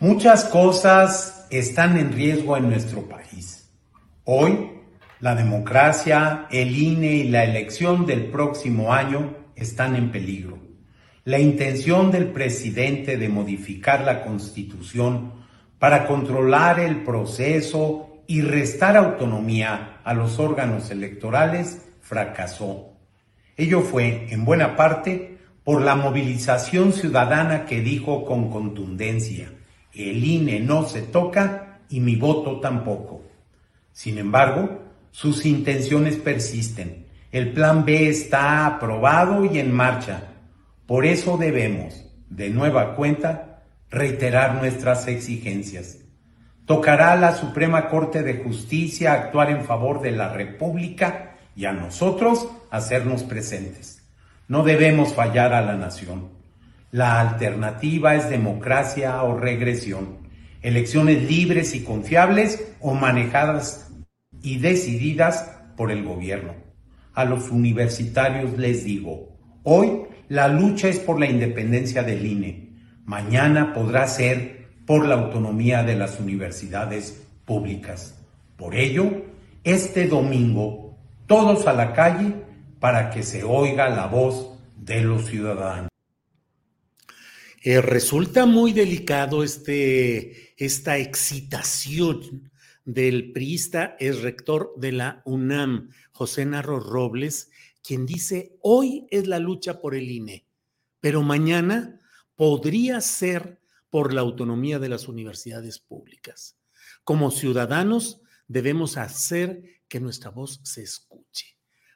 Muchas 0.00 0.46
cosas 0.46 1.46
están 1.48 1.96
en 1.96 2.12
riesgo 2.12 2.56
en 2.56 2.70
nuestro 2.70 3.02
país. 3.02 3.70
Hoy 4.24 4.70
la 5.20 5.36
democracia, 5.36 6.48
el 6.50 6.76
INE 6.76 7.12
y 7.12 7.28
la 7.28 7.44
elección 7.44 8.04
del 8.04 8.32
próximo 8.32 8.92
año 8.92 9.32
están 9.54 9.94
en 9.94 10.10
peligro. 10.10 10.58
La 11.22 11.38
intención 11.38 12.10
del 12.10 12.32
presidente 12.32 13.16
de 13.16 13.28
modificar 13.28 14.00
la 14.00 14.24
constitución 14.24 15.34
para 15.78 16.08
controlar 16.08 16.80
el 16.80 17.04
proceso 17.04 18.24
y 18.26 18.40
restar 18.40 18.96
autonomía 18.96 20.00
a 20.02 20.14
los 20.14 20.40
órganos 20.40 20.90
electorales 20.90 21.80
fracasó. 22.00 22.90
Ello 23.56 23.82
fue, 23.82 24.26
en 24.30 24.44
buena 24.44 24.74
parte, 24.74 25.33
por 25.64 25.80
la 25.80 25.96
movilización 25.96 26.92
ciudadana 26.92 27.64
que 27.64 27.80
dijo 27.80 28.24
con 28.26 28.50
contundencia, 28.50 29.50
el 29.94 30.22
INE 30.22 30.60
no 30.60 30.84
se 30.86 31.02
toca 31.02 31.80
y 31.88 32.00
mi 32.00 32.16
voto 32.16 32.60
tampoco. 32.60 33.22
Sin 33.92 34.18
embargo, 34.18 34.82
sus 35.10 35.46
intenciones 35.46 36.16
persisten. 36.16 37.06
El 37.32 37.52
plan 37.52 37.84
B 37.84 38.08
está 38.08 38.66
aprobado 38.66 39.44
y 39.44 39.58
en 39.58 39.72
marcha. 39.72 40.24
Por 40.86 41.06
eso 41.06 41.38
debemos, 41.38 42.04
de 42.28 42.50
nueva 42.50 42.94
cuenta, 42.94 43.62
reiterar 43.90 44.56
nuestras 44.56 45.06
exigencias. 45.06 45.98
Tocará 46.66 47.12
a 47.12 47.16
la 47.16 47.36
Suprema 47.36 47.88
Corte 47.88 48.22
de 48.22 48.42
Justicia 48.42 49.12
actuar 49.12 49.50
en 49.50 49.64
favor 49.64 50.02
de 50.02 50.10
la 50.12 50.32
República 50.32 51.36
y 51.54 51.66
a 51.66 51.72
nosotros 51.72 52.48
hacernos 52.70 53.22
presentes. 53.22 53.93
No 54.46 54.62
debemos 54.62 55.14
fallar 55.14 55.54
a 55.54 55.62
la 55.62 55.74
nación. 55.76 56.28
La 56.90 57.18
alternativa 57.18 58.14
es 58.14 58.28
democracia 58.28 59.22
o 59.22 59.38
regresión, 59.38 60.18
elecciones 60.60 61.22
libres 61.22 61.74
y 61.74 61.82
confiables 61.82 62.62
o 62.80 62.94
manejadas 62.94 63.90
y 64.42 64.58
decididas 64.58 65.50
por 65.76 65.90
el 65.90 66.04
gobierno. 66.04 66.54
A 67.14 67.24
los 67.24 67.50
universitarios 67.50 68.58
les 68.58 68.84
digo, 68.84 69.30
hoy 69.62 70.02
la 70.28 70.48
lucha 70.48 70.88
es 70.88 70.98
por 70.98 71.18
la 71.18 71.26
independencia 71.26 72.02
del 72.02 72.26
INE, 72.26 72.68
mañana 73.06 73.72
podrá 73.72 74.06
ser 74.06 74.68
por 74.86 75.06
la 75.06 75.14
autonomía 75.14 75.82
de 75.82 75.96
las 75.96 76.20
universidades 76.20 77.26
públicas. 77.46 78.22
Por 78.56 78.74
ello, 78.74 79.10
este 79.64 80.06
domingo, 80.06 80.96
todos 81.26 81.66
a 81.66 81.72
la 81.72 81.94
calle 81.94 82.43
para 82.84 83.08
que 83.08 83.22
se 83.22 83.42
oiga 83.42 83.88
la 83.88 84.08
voz 84.08 84.58
de 84.76 85.00
los 85.00 85.24
ciudadanos. 85.24 85.88
Eh, 87.62 87.80
resulta 87.80 88.44
muy 88.44 88.74
delicado 88.74 89.42
este, 89.42 90.52
esta 90.62 90.98
excitación 90.98 92.52
del 92.84 93.32
priista, 93.32 93.96
es 93.98 94.20
rector 94.20 94.74
de 94.76 94.92
la 94.92 95.22
UNAM, 95.24 95.92
José 96.12 96.44
Narro 96.44 96.78
Robles, 96.78 97.50
quien 97.82 98.04
dice, 98.04 98.58
hoy 98.60 99.06
es 99.10 99.28
la 99.28 99.38
lucha 99.38 99.80
por 99.80 99.94
el 99.94 100.10
INE, 100.10 100.44
pero 101.00 101.22
mañana 101.22 102.02
podría 102.36 103.00
ser 103.00 103.62
por 103.88 104.12
la 104.12 104.20
autonomía 104.20 104.78
de 104.78 104.90
las 104.90 105.08
universidades 105.08 105.78
públicas. 105.78 106.58
Como 107.02 107.30
ciudadanos 107.30 108.20
debemos 108.46 108.98
hacer 108.98 109.80
que 109.88 110.00
nuestra 110.00 110.28
voz 110.28 110.60
se 110.64 110.82
escuche. 110.82 111.53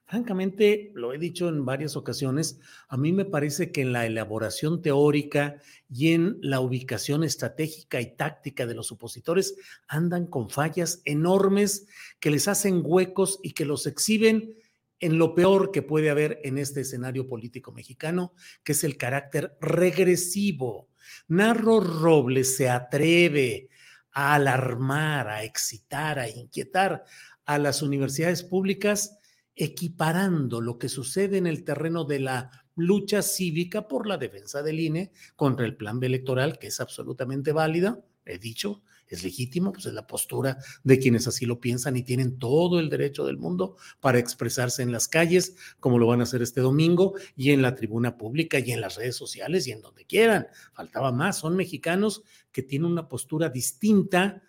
Francamente, 0.09 0.91
lo 0.95 1.13
he 1.13 1.19
dicho 1.19 1.51
en 1.51 1.67
varias 1.67 1.95
ocasiones, 1.95 2.59
a 2.89 2.97
mí 2.97 3.13
me 3.13 3.27
parece 3.27 3.71
que 3.71 3.83
en 3.83 3.93
la 3.93 4.07
elaboración 4.07 4.81
teórica 4.81 5.61
y 5.91 6.15
en 6.15 6.39
la 6.41 6.61
ubicación 6.61 7.25
estratégica 7.25 8.01
y 8.01 8.17
táctica 8.17 8.65
de 8.65 8.75
los 8.75 8.91
opositores 8.91 9.57
andan 9.87 10.27
con 10.27 10.49
fallas 10.49 11.03
enormes 11.05 11.89
que 12.21 12.31
les 12.31 12.49
hacen 12.49 12.81
huecos 12.83 13.39
y 13.43 13.53
que 13.53 13.67
los 13.67 13.87
exhiben 13.87 14.55
en 14.99 15.19
lo 15.19 15.35
peor 15.35 15.73
que 15.73 15.83
puede 15.83 16.09
haber 16.09 16.41
en 16.43 16.57
este 16.57 16.81
escenario 16.81 17.29
político 17.29 17.73
mexicano, 17.73 18.33
que 18.65 18.73
es 18.73 18.85
el 18.85 18.97
carácter 18.97 19.59
regresivo. 19.61 20.89
Narro 21.29 21.81
Robles 21.81 22.57
se 22.57 22.71
atreve 22.71 23.69
a 24.13 24.37
alarmar, 24.37 25.29
a 25.29 25.45
excitar, 25.45 26.19
a 26.19 26.31
inquietar 26.31 27.05
a 27.45 27.59
las 27.59 27.83
universidades 27.83 28.43
públicas 28.43 29.18
equiparando 29.59 30.61
lo 30.61 30.79
que 30.79 30.89
sucede 30.89 31.37
en 31.37 31.47
el 31.47 31.65
terreno 31.65 32.05
de 32.05 32.21
la 32.21 32.51
lucha 32.77 33.23
cívica 33.23 33.89
por 33.89 34.07
la 34.07 34.17
defensa 34.17 34.63
del 34.63 34.81
INE 34.81 35.13
contra 35.37 35.67
el 35.67 35.77
plan 35.77 36.03
electoral, 36.03 36.59
que 36.59 36.69
es 36.69 36.81
absolutamente 36.81 37.53
válida, 37.53 38.01
he 38.25 38.39
dicho, 38.39 38.83
es 39.09 39.25
legítimo, 39.25 39.73
pues 39.73 39.87
es 39.87 39.95
la 39.95 40.07
postura 40.07 40.59
de 40.85 40.99
quienes 40.99 41.27
así 41.27 41.47
lo 41.47 41.61
piensan 41.61 41.97
y 41.97 42.03
tienen 42.03 42.39
todo 42.39 42.79
el 42.79 42.91
derecho 42.91 43.25
del 43.25 43.39
mundo 43.39 43.77
para 44.01 44.19
expresarse 44.19 44.83
en 44.83 44.93
las 44.93 45.09
calles, 45.09 45.57
como 45.81 45.99
lo 45.99 46.07
van 46.07 46.21
a 46.21 46.25
hacer 46.25 46.43
este 46.43 46.61
domingo, 46.61 47.15
y 47.35 47.51
en 47.51 47.63
la 47.63 47.75
tribuna 47.75 48.17
pública 48.17 48.59
y 48.59 48.71
en 48.71 48.81
las 48.81 48.97
redes 48.97 49.17
sociales 49.17 49.67
y 49.67 49.73
en 49.73 49.81
donde 49.81 50.05
quieran. 50.05 50.47
Faltaba 50.73 51.11
más, 51.11 51.39
son 51.39 51.57
mexicanos 51.57 52.23
que 52.53 52.63
tienen 52.63 52.91
una 52.91 53.09
postura 53.09 53.49
distinta 53.49 54.43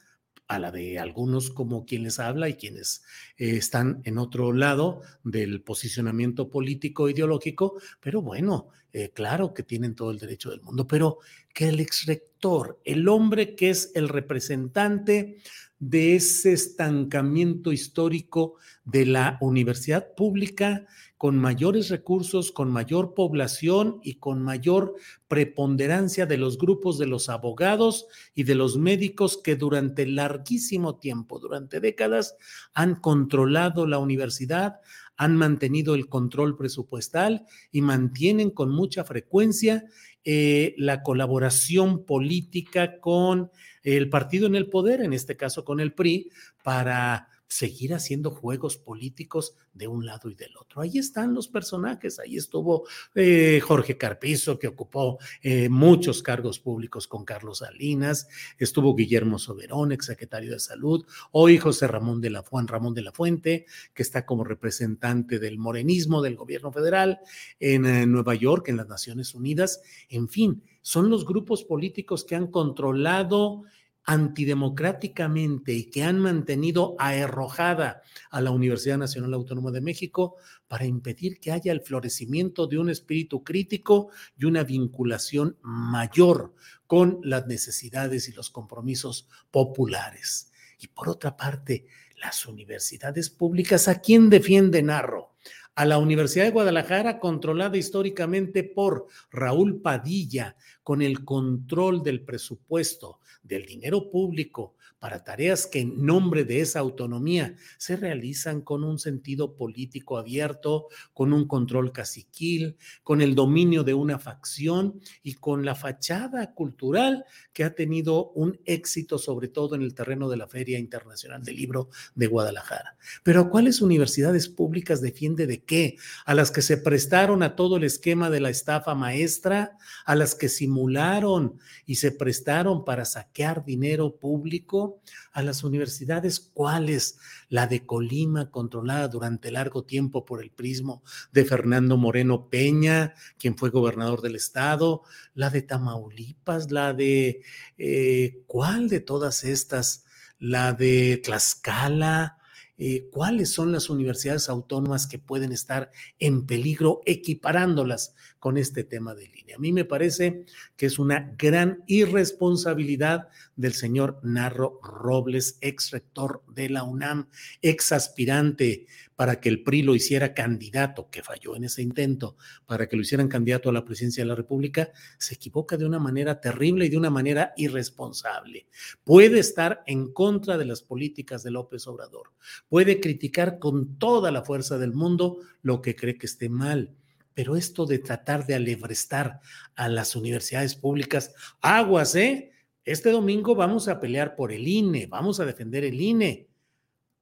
a 0.50 0.60
la 0.60 0.72
de 0.72 1.00
algunos 1.00 1.52
como 1.52 1.86
quien 1.86 2.04
les 2.04 2.20
habla 2.20 2.50
y 2.50 2.56
quienes 2.56 3.04
eh, 3.38 3.56
están 3.56 4.02
en 4.04 4.18
otro 4.18 4.52
lado 4.52 5.02
del 5.24 5.62
posicionamiento 5.62 6.50
político 6.50 7.08
ideológico, 7.08 7.80
pero 8.02 8.22
bueno, 8.22 8.70
eh, 8.92 9.12
claro 9.14 9.54
que 9.54 9.62
tienen 9.62 9.94
todo 9.94 10.10
el 10.10 10.18
derecho 10.18 10.50
del 10.50 10.62
mundo, 10.62 10.88
pero 10.88 11.20
que 11.54 11.70
el 11.70 11.80
ex 11.80 12.08
rector, 12.08 12.82
el 12.84 13.08
hombre 13.08 13.56
que 13.56 13.70
es 13.70 13.92
el 13.94 14.10
representante 14.10 15.38
de 15.78 16.16
ese 16.16 16.54
estancamiento 16.54 17.72
histórico 17.72 18.56
de 18.84 19.06
la 19.06 19.38
universidad 19.42 20.16
pública, 20.16 20.88
con 21.20 21.38
mayores 21.38 21.90
recursos, 21.90 22.54
con 22.54 22.72
mayor 22.72 23.14
población 23.14 24.00
y 24.04 24.16
con 24.16 24.42
mayor 24.42 24.96
preponderancia 25.28 26.26
de 26.26 26.38
los 26.38 26.58
grupos 26.58 26.98
de 26.98 27.08
los 27.08 27.28
abogados 27.28 28.08
y 28.34 28.44
de 28.44 28.56
los 28.56 28.78
médicos 28.78 29.36
que 29.36 29.58
durante 29.58 30.08
larguísimo 30.08 30.96
tiempo, 30.96 31.38
durante 31.38 31.82
décadas, 31.82 32.38
han 32.74 32.96
controlado 32.96 33.86
la 33.86 33.98
universidad, 33.98 34.80
han 35.18 35.36
mantenido 35.36 35.94
el 35.94 36.08
control 36.08 36.56
presupuestal 36.56 37.46
y 37.70 37.82
mantienen 37.82 38.50
con 38.50 38.72
mucha 38.72 39.04
frecuencia 39.04 39.84
eh, 40.24 40.74
la 40.78 41.04
colaboración 41.04 42.06
política 42.06 43.02
con 43.02 43.52
el 43.84 44.10
partido 44.10 44.48
en 44.48 44.56
el 44.56 44.70
poder, 44.70 45.02
en 45.02 45.12
este 45.12 45.36
caso 45.36 45.66
con 45.66 45.82
el 45.82 45.92
PRI, 45.92 46.32
para 46.64 47.28
seguir 47.50 47.96
haciendo 47.96 48.30
juegos 48.30 48.78
políticos 48.78 49.56
de 49.74 49.88
un 49.88 50.06
lado 50.06 50.30
y 50.30 50.36
del 50.36 50.56
otro. 50.56 50.82
Ahí 50.82 51.00
están 51.00 51.34
los 51.34 51.48
personajes, 51.48 52.20
ahí 52.20 52.38
estuvo 52.38 52.88
eh, 53.16 53.60
Jorge 53.60 53.98
Carpizo, 53.98 54.60
que 54.60 54.68
ocupó 54.68 55.18
eh, 55.42 55.68
muchos 55.68 56.22
cargos 56.22 56.60
públicos 56.60 57.08
con 57.08 57.26
Carlos 57.26 57.58
Salinas, 57.60 58.28
estuvo 58.60 58.94
Guillermo 58.94 59.40
Soberón, 59.40 59.92
exsecretario 59.92 60.52
de 60.52 60.60
Salud, 60.60 61.06
hoy 61.32 61.58
José 61.58 61.88
Ramón 61.88 62.22
de 62.22 62.30
la 62.30 62.44
Fuente, 62.44 62.72
Ramón 62.72 62.94
de 62.94 63.02
la 63.02 63.12
Fuente, 63.12 63.66
que 63.96 64.04
está 64.04 64.28
como 64.28 64.44
representante 64.44 65.40
del 65.40 65.58
morenismo 65.58 66.22
del 66.22 66.36
gobierno 66.36 66.72
federal 66.72 67.20
en 67.60 67.86
eh, 67.88 68.06
Nueva 68.06 68.36
York, 68.36 68.68
en 68.70 68.78
las 68.78 68.88
Naciones 68.88 69.34
Unidas, 69.34 69.82
en 70.08 70.30
fin, 70.30 70.64
son 70.82 71.10
los 71.10 71.26
grupos 71.26 71.64
políticos 71.64 72.24
que 72.24 72.36
han 72.36 72.48
controlado 72.48 73.64
antidemocráticamente 74.06 75.74
y 75.74 75.90
que 75.90 76.04
han 76.04 76.20
mantenido 76.20 76.96
aerrojada 76.98 78.02
a 78.32 78.42
la 78.42 78.52
Universidad 78.52 78.98
Nacional 78.98 79.34
Autónoma 79.34 79.72
de 79.72 79.82
México 79.82 80.36
para 80.68 80.86
impedir 80.86 81.40
que 81.40 81.52
haya 81.52 81.72
el 81.72 81.82
florecimiento 81.82 82.68
de 82.68 82.80
un 82.80 82.90
espíritu 82.90 83.44
crítico 83.44 84.10
y 84.38 84.46
una 84.46 84.64
vinculación 84.64 85.58
mayor 85.62 86.54
con 86.88 87.20
las 87.24 87.48
necesidades 87.48 88.30
y 88.30 88.34
los 88.34 88.50
compromisos 88.50 89.28
populares. 89.52 90.52
Y 90.80 90.88
por 90.88 91.10
otra 91.10 91.36
parte, 91.36 91.86
las 92.22 92.46
universidades 92.46 93.30
públicas, 93.30 93.88
¿a 93.88 94.02
quién 94.02 94.30
defiende 94.30 94.82
Narro? 94.82 95.36
A 95.80 95.86
la 95.86 95.98
Universidad 95.98 96.44
de 96.44 96.52
Guadalajara, 96.52 97.22
controlada 97.22 97.78
históricamente 97.78 98.66
por 98.66 99.08
Raúl 99.32 99.82
Padilla, 99.82 100.58
con 100.84 101.02
el 101.02 101.24
control 101.24 102.04
del 102.04 102.26
presupuesto, 102.26 103.22
del 103.42 103.66
dinero 103.66 104.12
público, 104.12 104.76
para 105.00 105.24
tareas 105.24 105.66
que 105.66 105.80
en 105.80 106.06
nombre 106.06 106.44
de 106.44 106.62
esa 106.62 106.80
autonomía 106.80 107.56
se 107.78 107.96
realizan 107.96 108.62
con 108.62 108.84
un 108.84 109.00
sentido 109.00 109.56
político 109.56 110.18
abierto, 110.18 110.88
con 111.14 111.34
un 111.34 111.48
control 111.48 111.92
caciquil, 111.92 112.76
con 113.04 113.22
el 113.22 113.36
dominio 113.36 113.84
de 113.84 113.94
una 113.94 114.20
facción 114.20 115.00
y 115.24 115.36
con 115.36 115.66
la 115.66 115.76
fachada 115.76 116.54
cultural 116.54 117.26
que 117.54 117.64
ha 117.64 117.76
tenido 117.76 118.32
un 118.32 118.60
éxito 118.66 119.18
sobre 119.18 119.48
todo 119.48 119.76
en 119.76 119.82
el 119.82 119.94
terreno 119.94 120.30
de 120.30 120.38
la 120.38 120.48
Feria 120.48 120.80
Internacional 120.80 121.44
del 121.44 121.56
Libro 121.56 121.90
de 122.16 122.28
Guadalajara. 122.28 122.98
Pero 123.24 123.42
¿a 123.42 123.50
cuáles 123.50 123.82
universidades 123.82 124.50
públicas 124.50 125.02
defiende 125.02 125.48
de 125.48 125.64
qué? 125.64 125.98
¿A 126.26 126.36
las 126.36 126.52
que 126.52 126.62
se 126.62 126.78
prestaron 126.78 127.44
a 127.44 127.56
todo 127.56 127.78
el 127.78 127.84
esquema 127.84 128.30
de 128.30 128.42
la 128.42 128.50
estafa 128.50 128.96
maestra? 128.96 129.78
¿A 130.06 130.16
las 130.16 130.36
que 130.36 130.50
simularon 130.50 131.60
y 131.86 131.96
se 131.96 132.12
prestaron 132.12 132.84
para 132.84 133.06
saquear 133.06 133.64
dinero 133.64 134.18
público? 134.18 134.89
A 135.32 135.42
las 135.42 135.64
universidades, 135.64 136.40
¿cuáles? 136.40 137.18
La 137.50 137.68
de 137.68 137.86
Colima, 137.86 138.52
controlada 138.52 139.08
durante 139.08 139.52
largo 139.52 139.84
tiempo 139.84 140.26
por 140.26 140.42
el 140.42 140.52
prismo 140.52 141.04
de 141.32 141.46
Fernando 141.46 141.98
Moreno 141.98 142.50
Peña, 142.50 143.14
quien 143.38 143.58
fue 143.58 143.70
gobernador 143.70 144.22
del 144.22 144.36
estado, 144.36 145.04
la 145.34 145.50
de 145.50 145.62
Tamaulipas, 145.62 146.72
la 146.72 146.94
de, 146.94 147.42
eh, 147.78 148.44
¿cuál 148.48 148.90
de 148.90 149.00
todas 149.00 149.44
estas? 149.44 150.06
La 150.40 150.74
de 150.74 151.18
Tlaxcala, 151.18 152.40
eh, 152.82 153.10
cuáles 153.12 153.52
son 153.52 153.74
las 153.74 153.90
universidades 153.90 154.48
autónomas 154.48 155.06
que 155.06 155.20
pueden 155.20 155.52
estar 155.52 155.92
en 156.18 156.46
peligro 156.46 157.02
equiparándolas 157.06 158.16
con 158.40 158.58
este 158.58 158.84
tema 158.84 159.14
de 159.14 159.28
línea. 159.28 159.58
A 159.58 159.60
mí 159.60 159.74
me 159.74 159.86
parece 159.86 160.46
que 160.76 160.86
es 160.86 160.98
una 160.98 161.34
gran 161.38 161.84
irresponsabilidad 161.88 163.28
del 163.56 163.74
señor 163.74 164.20
Narro 164.24 164.80
Robles, 164.82 165.58
ex 165.62 165.92
rector 165.92 166.44
de 166.48 166.70
la 166.70 166.84
UNAM, 166.84 167.30
ex 167.62 167.92
aspirante 167.92 168.88
para 169.20 169.42
que 169.42 169.50
el 169.50 169.64
PRI 169.64 169.82
lo 169.82 169.96
hiciera 169.96 170.34
candidato, 170.34 171.10
que 171.10 171.22
falló 171.22 171.58
en 171.58 171.66
ese 171.66 171.82
intento, 171.82 172.38
para 172.66 172.88
que 172.88 172.96
lo 172.96 173.02
hicieran 173.02 173.28
candidato 173.28 173.70
a 173.70 173.74
la 173.74 173.84
presidencia 173.84 174.24
de 174.24 174.30
la 174.30 174.36
República, 174.36 174.94
se 175.18 175.36
equivoca 175.36 175.76
de 175.76 175.86
una 175.86 176.00
manera 176.00 176.40
terrible 176.40 176.86
y 176.86 176.90
de 176.90 176.98
una 176.98 177.10
manera 177.10 177.52
irresponsable. 177.58 178.68
Puede 179.04 179.40
estar 179.40 179.84
en 179.88 180.14
contra 180.14 180.58
de 180.58 180.64
las 180.64 180.82
políticas 180.82 181.44
de 181.44 181.52
López 181.52 181.86
Obrador, 181.88 182.32
puede 182.70 183.02
criticar 183.02 183.60
con 183.60 183.98
toda 183.98 184.32
la 184.32 184.44
fuerza 184.44 184.78
del 184.78 184.94
mundo 184.94 185.40
lo 185.64 185.82
que 185.82 185.98
cree 185.98 186.18
que 186.18 186.26
esté 186.26 186.48
mal, 186.48 186.96
pero 187.40 187.56
esto 187.56 187.86
de 187.86 188.00
tratar 188.00 188.46
de 188.46 188.54
alebrestar 188.54 189.40
a 189.74 189.88
las 189.88 190.14
universidades 190.18 190.76
públicas, 190.76 191.34
aguas, 191.62 192.14
¿eh? 192.16 192.52
Este 192.84 193.12
domingo 193.12 193.56
vamos 193.56 193.88
a 193.88 193.98
pelear 193.98 194.36
por 194.36 194.52
el 194.52 194.68
INE, 194.68 195.06
vamos 195.06 195.40
a 195.40 195.46
defender 195.46 195.86
el 195.86 196.02
INE, 196.02 196.50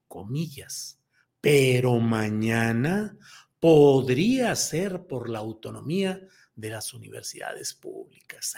comillas, 0.08 1.00
pero 1.40 2.00
mañana 2.00 3.16
podría 3.60 4.56
ser 4.56 5.06
por 5.06 5.30
la 5.30 5.38
autonomía 5.38 6.20
de 6.56 6.70
las 6.72 6.96
universidades 6.96 7.76
públicas. 7.76 8.56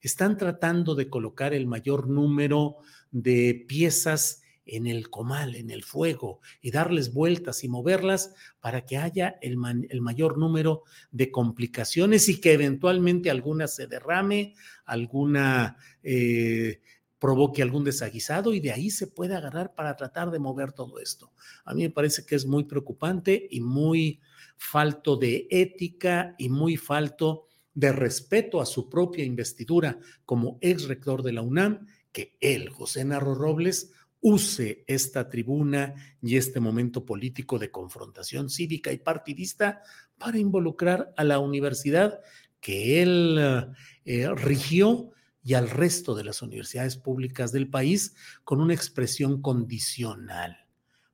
Están 0.00 0.38
tratando 0.38 0.94
de 0.94 1.10
colocar 1.10 1.52
el 1.52 1.66
mayor 1.66 2.08
número 2.08 2.78
de 3.10 3.66
piezas 3.68 4.41
en 4.66 4.86
el 4.86 5.10
comal, 5.10 5.54
en 5.54 5.70
el 5.70 5.82
fuego, 5.82 6.40
y 6.60 6.70
darles 6.70 7.12
vueltas 7.12 7.64
y 7.64 7.68
moverlas 7.68 8.34
para 8.60 8.84
que 8.86 8.96
haya 8.96 9.38
el, 9.40 9.56
mayor 9.56 10.38
número 10.38 10.82
de 11.10 11.30
complicaciones 11.30 12.28
y 12.28 12.40
que 12.40 12.52
eventualmente 12.52 13.30
alguna 13.30 13.66
se 13.68 13.86
derrame, 13.86 14.54
alguna 14.84 15.76
eh, 16.02 16.80
provoque 17.22 17.62
algún 17.62 17.84
desaguisado 17.84 18.52
y 18.52 18.58
de 18.58 18.72
ahí 18.72 18.90
se 18.90 19.06
puede 19.06 19.36
agarrar 19.36 19.74
para 19.74 19.96
tratar 19.96 20.32
de 20.32 20.40
mover 20.40 20.72
todo 20.72 20.98
esto. 20.98 21.32
A 21.64 21.72
mí 21.72 21.82
me 21.82 21.90
parece 21.90 22.26
que 22.26 22.34
es 22.34 22.46
muy 22.46 22.64
preocupante 22.64 23.46
y 23.48 23.60
muy 23.60 24.20
falto 24.56 25.16
de 25.16 25.46
ética 25.50 26.34
y 26.36 26.48
muy 26.48 26.76
falto 26.76 27.46
de 27.74 27.92
respeto 27.92 28.60
a 28.60 28.66
su 28.66 28.88
propia 28.88 29.24
investidura 29.24 29.98
como 30.24 30.58
ex 30.60 30.84
rector 30.88 31.22
de 31.22 31.32
la 31.32 31.42
UNAM, 31.42 31.86
que 32.10 32.36
él, 32.40 32.68
José 32.68 33.04
Narro 33.04 33.34
Robles, 33.34 33.92
use 34.22 34.84
esta 34.86 35.28
tribuna 35.28 35.94
y 36.22 36.36
este 36.36 36.60
momento 36.60 37.04
político 37.04 37.58
de 37.58 37.70
confrontación 37.70 38.48
cívica 38.48 38.92
y 38.92 38.98
partidista 38.98 39.82
para 40.16 40.38
involucrar 40.38 41.12
a 41.16 41.24
la 41.24 41.40
universidad 41.40 42.20
que 42.60 43.02
él 43.02 43.74
eh, 44.04 44.30
rigió 44.36 45.10
y 45.42 45.54
al 45.54 45.68
resto 45.68 46.14
de 46.14 46.22
las 46.22 46.40
universidades 46.40 46.96
públicas 46.96 47.50
del 47.50 47.68
país 47.68 48.14
con 48.44 48.60
una 48.60 48.74
expresión 48.74 49.42
condicional. 49.42 50.68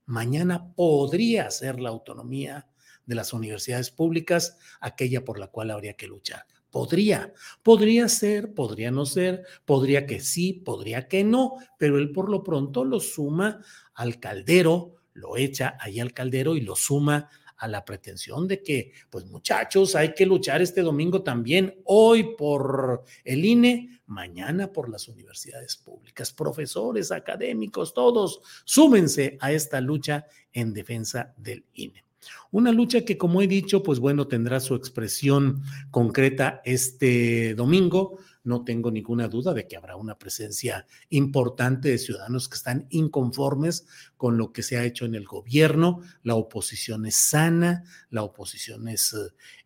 Mañana 0.05 0.75
podría 0.75 1.51
ser 1.51 1.81
la 1.81 1.89
autonomía 1.89 2.69
de 3.07 3.15
las 3.15 3.33
universidades 3.33 3.91
públicas 3.91 4.59
aquella 4.81 5.25
por 5.25 5.39
la 5.39 5.47
cual 5.47 5.71
habría 5.71 5.95
que 5.95 6.07
luchar. 6.07 6.45
Podría, 6.71 7.33
podría 7.63 8.09
ser, 8.09 8.53
podría 8.53 8.91
no 8.91 9.07
ser, 9.07 9.45
podría 9.65 10.07
que 10.07 10.21
sí, 10.21 10.53
podría 10.53 11.09
que 11.09 11.25
no, 11.25 11.55
pero 11.79 11.99
él 11.99 12.13
por 12.13 12.31
lo 12.31 12.43
pronto 12.45 12.85
lo 12.85 13.01
suma 13.01 13.61
al 13.95 14.21
caldero, 14.21 14.97
lo 15.15 15.37
echa 15.37 15.77
ahí 15.81 15.99
al 15.99 16.13
caldero 16.13 16.57
y 16.57 16.61
lo 16.61 16.77
suma 16.77 17.29
a 17.59 17.69
la 17.69 17.85
pretensión 17.85 18.47
de 18.47 18.63
que, 18.63 18.93
pues 19.11 19.27
muchachos, 19.27 19.95
hay 19.97 20.15
que 20.15 20.27
luchar 20.27 20.63
este 20.63 20.83
domingo 20.83 21.23
también, 21.23 21.81
hoy 21.85 22.37
por 22.37 23.05
el 23.25 23.45
INE, 23.45 24.01
mañana 24.07 24.73
por 24.73 24.89
las 24.89 25.09
universidades 25.09 25.77
públicas, 25.77 26.33
profesores, 26.33 27.11
académicos, 27.11 27.93
todos, 27.93 28.41
súmense 28.65 29.37
a 29.41 29.53
esta 29.53 29.81
lucha 29.81 30.27
en 30.53 30.73
defensa 30.73 31.35
del 31.37 31.65
INE. 31.75 32.08
Una 32.51 32.73
lucha 32.73 33.05
que, 33.05 33.19
como 33.19 33.43
he 33.43 33.47
dicho, 33.47 33.83
pues 33.83 33.99
bueno, 33.99 34.27
tendrá 34.27 34.61
su 34.61 34.75
expresión 34.75 35.63
concreta 35.91 36.63
este 36.65 37.55
domingo. 37.55 38.19
No 38.45 38.65
tengo 38.65 38.91
ninguna 38.91 39.29
duda 39.29 39.53
de 39.53 39.67
que 39.67 39.77
habrá 39.77 39.97
una 39.97 40.17
presencia 40.17 40.87
importante 41.11 41.91
de 41.91 41.99
ciudadanos 41.99 42.49
que 42.49 42.57
están 42.57 42.87
inconformes 42.89 43.87
con 44.17 44.39
lo 44.39 44.53
que 44.53 44.63
se 44.63 44.79
ha 44.79 44.85
hecho 44.85 45.05
en 45.05 45.15
el 45.15 45.27
gobierno. 45.27 46.01
La 46.23 46.35
oposición 46.35 47.05
es 47.05 47.17
sana, 47.17 47.85
la 48.09 48.23
oposición 48.23 48.89
es, 48.89 49.15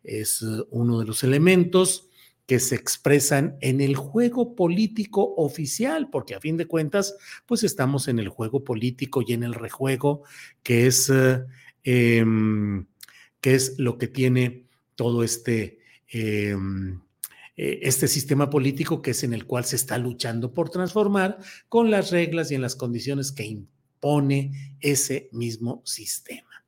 es 0.03 0.41
uno 0.69 0.99
de 0.99 1.05
los 1.05 1.23
elementos 1.23 2.09
que 2.45 2.59
se 2.59 2.75
expresan 2.75 3.57
en 3.61 3.79
el 3.79 3.95
juego 3.95 4.53
político 4.53 5.33
oficial, 5.37 6.09
porque 6.09 6.35
a 6.35 6.41
fin 6.41 6.57
de 6.57 6.65
cuentas, 6.65 7.15
pues 7.45 7.63
estamos 7.63 8.09
en 8.09 8.19
el 8.19 8.27
juego 8.27 8.65
político 8.65 9.23
y 9.25 9.31
en 9.31 9.43
el 9.43 9.53
rejuego 9.53 10.23
que 10.61 10.87
es 10.87 11.09
Em, 11.83 12.85
qué 13.41 13.55
es 13.55 13.77
lo 13.77 13.97
que 13.97 14.07
tiene 14.07 14.67
todo 14.95 15.23
este, 15.23 15.79
em, 16.07 17.01
e, 17.57 17.79
este 17.83 18.07
sistema 18.07 18.49
político 18.49 19.01
que 19.01 19.11
es 19.11 19.23
en 19.23 19.33
el 19.33 19.45
cual 19.45 19.65
se 19.65 19.75
está 19.75 19.97
luchando 19.97 20.53
por 20.53 20.69
transformar 20.69 21.37
con 21.69 21.91
las 21.91 22.11
reglas 22.11 22.51
y 22.51 22.55
en 22.55 22.61
las 22.61 22.75
condiciones 22.75 23.31
que 23.31 23.45
impone 23.45 24.77
ese 24.79 25.29
mismo 25.31 25.81
sistema. 25.85 26.65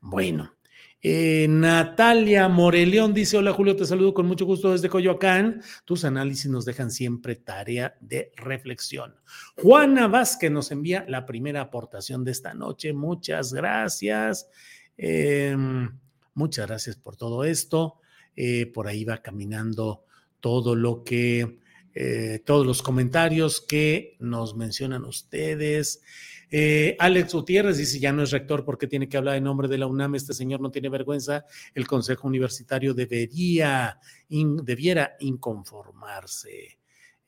Bueno, 0.00 0.57
Eh, 1.00 1.46
Natalia 1.48 2.48
Moreleón 2.48 3.14
dice: 3.14 3.36
Hola 3.36 3.52
Julio, 3.52 3.76
te 3.76 3.86
saludo 3.86 4.12
con 4.12 4.26
mucho 4.26 4.46
gusto 4.46 4.72
desde 4.72 4.88
Coyoacán. 4.88 5.62
Tus 5.84 6.04
análisis 6.04 6.50
nos 6.50 6.64
dejan 6.64 6.90
siempre 6.90 7.36
tarea 7.36 7.96
de 8.00 8.32
reflexión. 8.36 9.14
Juana 9.56 10.08
Vázquez 10.08 10.50
nos 10.50 10.72
envía 10.72 11.04
la 11.08 11.24
primera 11.24 11.60
aportación 11.60 12.24
de 12.24 12.32
esta 12.32 12.52
noche. 12.52 12.92
Muchas 12.92 13.52
gracias. 13.52 14.48
Em, 14.96 15.88
muchas 16.34 16.66
gracias 16.66 16.96
por 16.96 17.16
todo 17.16 17.44
esto. 17.44 18.00
Eh, 18.34 18.66
por 18.66 18.88
ahí 18.88 19.04
va 19.04 19.22
caminando 19.22 20.04
todo 20.40 20.74
lo 20.74 21.04
que, 21.04 21.58
eh, 21.94 22.42
todos 22.44 22.66
los 22.66 22.82
comentarios 22.82 23.60
que 23.60 24.16
nos 24.18 24.56
mencionan 24.56 25.04
ustedes. 25.04 26.02
Eh, 26.50 26.96
Alex 26.98 27.34
Gutiérrez 27.34 27.76
dice, 27.76 27.98
ya 27.98 28.12
no 28.12 28.22
es 28.22 28.30
rector 28.30 28.64
porque 28.64 28.86
tiene 28.86 29.08
que 29.08 29.16
hablar 29.16 29.36
en 29.36 29.44
nombre 29.44 29.68
de 29.68 29.78
la 29.78 29.86
UNAM, 29.86 30.14
este 30.14 30.32
señor 30.32 30.60
no 30.60 30.70
tiene 30.70 30.88
vergüenza, 30.88 31.44
el 31.74 31.86
Consejo 31.86 32.26
Universitario 32.26 32.94
debería, 32.94 33.98
debiera 34.28 35.16
inconformarse. 35.20 36.78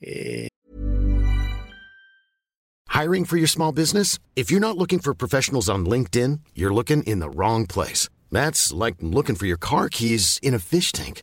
Eh, 0.01 0.49
Hiring 2.89 3.25
for 3.25 3.37
your 3.37 3.49
small 3.49 3.73
business? 3.73 4.19
If 4.35 4.51
you're 4.51 4.61
not 4.61 4.77
looking 4.77 4.99
for 4.99 5.15
professionals 5.15 5.69
on 5.71 5.87
LinkedIn, 5.87 6.41
you're 6.55 6.75
looking 6.75 7.03
in 7.05 7.21
the 7.21 7.31
wrong 7.31 7.67
place. 7.67 8.09
That's 8.33 8.73
like 8.73 8.97
looking 9.01 9.37
for 9.37 9.47
your 9.47 9.57
car 9.57 9.89
keys 9.89 10.39
in 10.43 10.55
a 10.55 10.59
fish 10.59 10.93
tank. 10.93 11.23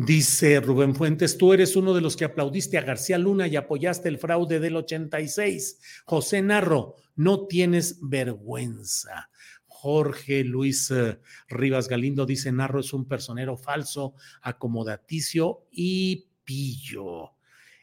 Dice 0.00 0.60
Rubén 0.60 0.94
Fuentes, 0.94 1.36
tú 1.36 1.52
eres 1.52 1.74
uno 1.74 1.92
de 1.92 2.00
los 2.00 2.16
que 2.16 2.24
aplaudiste 2.24 2.78
a 2.78 2.82
García 2.82 3.18
Luna 3.18 3.48
y 3.48 3.56
apoyaste 3.56 4.08
el 4.08 4.18
fraude 4.18 4.60
del 4.60 4.76
86. 4.76 5.80
José 6.04 6.40
Narro, 6.40 6.94
no 7.16 7.48
tienes 7.48 7.98
vergüenza. 8.00 9.28
Jorge 9.66 10.44
Luis 10.44 10.92
eh, 10.92 11.18
Rivas 11.48 11.88
Galindo 11.88 12.26
dice, 12.26 12.52
Narro 12.52 12.78
es 12.78 12.92
un 12.92 13.08
personero 13.08 13.56
falso, 13.56 14.14
acomodaticio 14.40 15.66
y 15.72 16.28
pillo. 16.44 17.32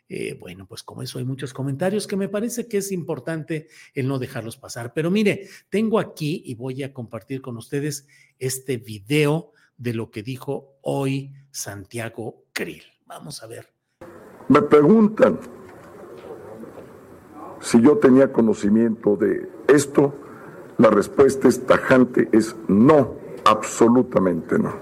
Eh, 0.07 0.37
bueno, 0.39 0.67
pues 0.67 0.83
como 0.83 1.01
eso 1.01 1.19
hay 1.19 1.25
muchos 1.25 1.51
comentarios 1.53 2.07
que 2.07 2.15
me 2.15 2.29
parece 2.29 2.69
que 2.69 2.77
es 2.77 2.93
importante 2.93 3.67
el 3.93 4.07
no 4.07 4.19
dejarlos 4.19 4.55
pasar. 4.55 4.93
Pero 4.93 5.11
mire, 5.11 5.49
tengo 5.67 5.99
aquí 5.99 6.43
y 6.45 6.55
voy 6.55 6.81
a 6.81 6.93
compartir 6.93 7.41
con 7.41 7.57
ustedes 7.57 8.07
este 8.39 8.77
video 8.77 9.51
de 9.75 9.93
lo 9.93 10.11
que 10.11 10.23
dijo 10.23 10.77
hoy 10.81 11.33
Santiago 11.55 12.43
Krill. 12.51 12.83
Vamos 13.05 13.41
a 13.41 13.47
ver. 13.47 13.69
Me 14.49 14.61
preguntan 14.61 15.39
si 17.61 17.81
yo 17.81 17.97
tenía 17.97 18.33
conocimiento 18.33 19.15
de 19.15 19.49
esto. 19.67 20.13
La 20.77 20.89
respuesta 20.89 21.47
es 21.47 21.65
tajante, 21.65 22.27
es 22.33 22.57
no, 22.67 23.15
absolutamente 23.45 24.59
no. 24.59 24.73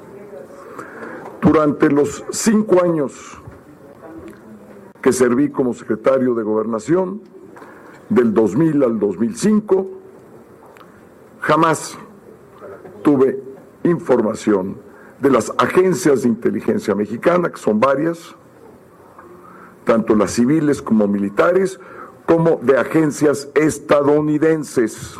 Durante 1.39 1.91
los 1.91 2.25
cinco 2.31 2.83
años 2.83 3.37
que 4.99 5.13
serví 5.13 5.51
como 5.51 5.75
secretario 5.75 6.33
de 6.33 6.41
gobernación, 6.41 7.21
del 8.09 8.33
2000 8.33 8.83
al 8.83 8.99
2005, 8.99 9.87
jamás 11.39 11.99
tuve 13.03 13.43
información 13.83 14.92
de 15.23 15.29
las 15.29 15.53
agencias 15.57 16.23
de 16.23 16.27
inteligencia 16.27 16.93
mexicana, 16.93 17.49
que 17.49 17.57
son 17.57 17.79
varias, 17.79 18.35
tanto 19.85 20.15
las 20.15 20.31
civiles 20.31 20.81
como 20.81 21.07
militares, 21.07 21.79
como 22.25 22.57
de 22.61 22.77
agencias 22.77 23.47
estadounidenses. 23.55 25.17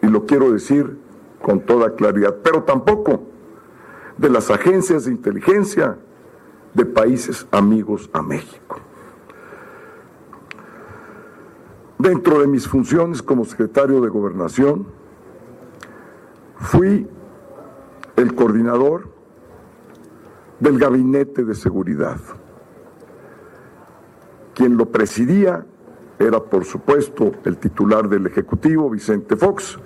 Y 0.00 0.06
lo 0.06 0.24
quiero 0.24 0.50
decir 0.50 0.96
con 1.42 1.60
toda 1.60 1.94
claridad, 1.94 2.36
pero 2.42 2.62
tampoco 2.62 3.22
de 4.16 4.30
las 4.30 4.50
agencias 4.50 5.04
de 5.04 5.10
inteligencia 5.10 5.98
de 6.72 6.86
países 6.86 7.46
amigos 7.50 8.08
a 8.14 8.22
México. 8.22 8.80
Dentro 11.98 12.40
de 12.40 12.46
mis 12.46 12.66
funciones 12.66 13.20
como 13.20 13.44
secretario 13.44 14.00
de 14.00 14.08
gobernación, 14.08 14.86
fui 16.56 17.06
el 18.16 18.34
coordinador 18.34 19.08
del 20.58 20.78
Gabinete 20.78 21.44
de 21.44 21.54
Seguridad. 21.54 22.18
Quien 24.54 24.76
lo 24.76 24.86
presidía 24.86 25.64
era, 26.18 26.40
por 26.40 26.64
supuesto, 26.64 27.32
el 27.44 27.56
titular 27.56 28.08
del 28.08 28.26
Ejecutivo, 28.26 28.90
Vicente 28.90 29.36
Fox, 29.36 29.78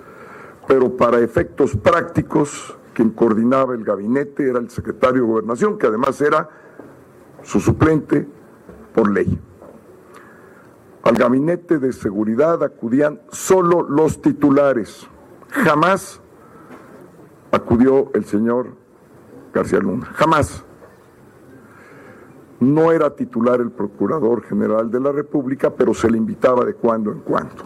pero 0.67 0.97
para 0.97 1.19
efectos 1.19 1.77
prácticos, 1.77 2.77
quien 2.93 3.11
coordinaba 3.11 3.73
el 3.73 3.83
gabinete 3.83 4.49
era 4.49 4.59
el 4.59 4.69
secretario 4.69 5.21
de 5.21 5.27
Gobernación, 5.27 5.77
que 5.77 5.87
además 5.87 6.19
era 6.21 6.49
su 7.43 7.59
suplente 7.59 8.27
por 8.93 9.11
ley. 9.11 9.39
Al 11.03 11.15
gabinete 11.15 11.77
de 11.77 11.93
seguridad 11.93 12.63
acudían 12.63 13.21
solo 13.29 13.83
los 13.83 14.21
titulares, 14.21 15.07
jamás 15.49 16.21
acudió 17.55 18.11
el 18.13 18.25
señor 18.25 18.67
García 19.53 19.79
Luna. 19.79 20.05
Jamás. 20.13 20.63
No 22.59 22.91
era 22.91 23.15
titular 23.15 23.59
el 23.59 23.71
Procurador 23.71 24.43
General 24.43 24.89
de 24.89 24.99
la 24.99 25.11
República, 25.11 25.69
pero 25.69 25.93
se 25.93 26.09
le 26.09 26.17
invitaba 26.17 26.63
de 26.63 26.73
cuando 26.73 27.11
en 27.11 27.19
cuando. 27.19 27.63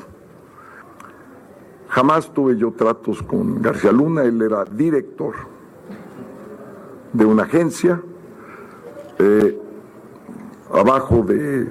Jamás 1.90 2.32
tuve 2.34 2.58
yo 2.58 2.72
tratos 2.72 3.22
con 3.24 3.62
García 3.62 3.92
Luna, 3.92 4.24
él 4.24 4.42
era 4.42 4.66
director 4.66 5.34
de 7.14 7.26
una 7.26 7.44
agencia, 7.44 8.02
eh, 9.18 9.60
abajo 10.72 11.24
de 11.24 11.68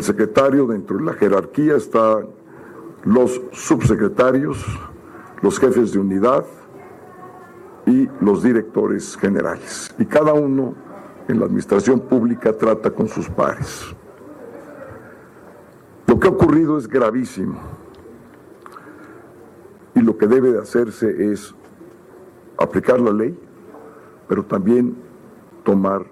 secretario, 0.00 0.66
dentro 0.66 0.98
de 0.98 1.04
la 1.04 1.14
jerarquía, 1.14 1.76
están 1.76 2.28
los 3.04 3.40
subsecretarios, 3.52 4.64
los 5.42 5.58
jefes 5.58 5.92
de 5.92 5.98
unidad, 5.98 6.44
y 7.88 8.08
los 8.20 8.42
directores 8.42 9.16
generales. 9.16 9.94
Y 9.98 10.04
cada 10.04 10.34
uno 10.34 10.74
en 11.26 11.40
la 11.40 11.46
administración 11.46 12.00
pública 12.00 12.52
trata 12.52 12.90
con 12.90 13.08
sus 13.08 13.28
pares. 13.30 13.86
Lo 16.06 16.20
que 16.20 16.28
ha 16.28 16.30
ocurrido 16.30 16.76
es 16.76 16.86
gravísimo 16.86 17.58
y 19.94 20.00
lo 20.00 20.16
que 20.18 20.26
debe 20.26 20.52
de 20.52 20.58
hacerse 20.58 21.32
es 21.32 21.54
aplicar 22.58 23.00
la 23.00 23.12
ley, 23.12 23.38
pero 24.28 24.44
también 24.44 24.94
tomar 25.64 26.04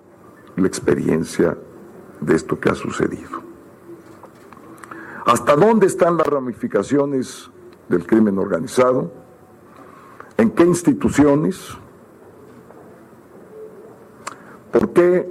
la 0.57 0.67
experiencia 0.67 1.59
de 2.21 2.35
esto 2.35 2.59
que 2.59 2.71
ha 2.71 2.75
sucedido. 2.75 3.43
¿Hasta 5.27 5.57
dónde 5.57 5.87
están 5.87 6.17
las 6.17 6.27
ramificaciones 6.27 7.51
del 7.89 8.07
crimen 8.07 8.39
organizado? 8.39 9.13
¿En 10.39 10.51
qué 10.51 10.65
instituciones? 10.65 11.77
¿Por 14.73 14.93
qué 14.93 15.29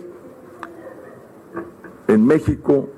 en 2.08 2.26
México 2.26 2.90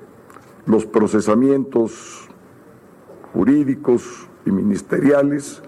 los 0.66 0.86
procesamientos 0.86 2.28
jurídicos 3.32 4.28
y 4.44 4.50
ministeriales 4.50 5.62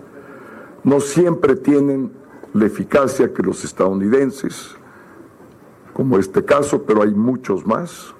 no 0.84 1.00
siempre 1.00 1.56
tienen 1.56 2.12
la 2.54 2.66
eficacia 2.66 3.32
que 3.32 3.42
los 3.42 3.64
estadounidenses 3.64 4.76
como 5.92 6.18
este 6.18 6.44
caso, 6.44 6.84
pero 6.84 7.02
hay 7.02 7.14
muchos 7.14 7.66
más. 7.66 8.14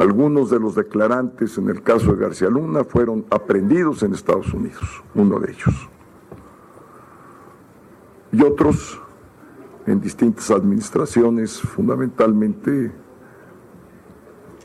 Algunos 0.00 0.50
de 0.50 0.58
los 0.58 0.74
declarantes 0.74 1.58
en 1.58 1.68
el 1.68 1.82
caso 1.82 2.12
de 2.12 2.22
García 2.22 2.48
Luna 2.48 2.84
fueron 2.84 3.26
aprendidos 3.30 4.02
en 4.02 4.14
Estados 4.14 4.52
Unidos, 4.54 5.04
uno 5.14 5.38
de 5.38 5.52
ellos. 5.52 5.88
Y 8.32 8.42
otros 8.42 9.00
en 9.86 10.00
distintas 10.00 10.50
administraciones, 10.50 11.60
fundamentalmente 11.60 12.90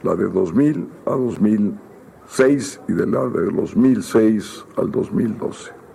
la 0.04 0.15
de 0.15 0.30
2000 0.30 0.88
a 1.06 1.12
2006 1.12 2.82
y 2.88 2.93
de 2.93 3.06
la 3.06 3.26
de 3.28 3.52
2006 3.52 4.65
al 4.78 4.91
2012. 4.91 5.86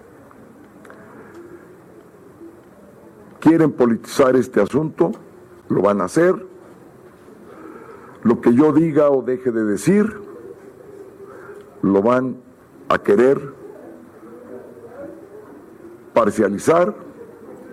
quieren 3.40 3.72
politizar 3.72 4.36
este 4.36 4.60
asunto, 4.60 5.12
lo 5.68 5.82
van 5.82 6.00
a 6.00 6.04
hacer. 6.04 6.49
Lo 8.22 8.40
que 8.40 8.54
yo 8.54 8.72
diga 8.72 9.10
o 9.10 9.22
deje 9.22 9.50
de 9.50 9.64
decir, 9.64 10.20
lo 11.82 12.02
van 12.02 12.36
a 12.88 12.98
querer 12.98 13.54
parcializar, 16.12 16.94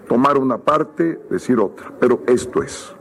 tomar 0.07 0.37
una 0.37 0.57
parte, 0.59 1.19
decir 1.29 1.59
otra. 1.59 1.91
Pero 1.99 2.21
esto 2.27 2.63
es. 2.63 2.95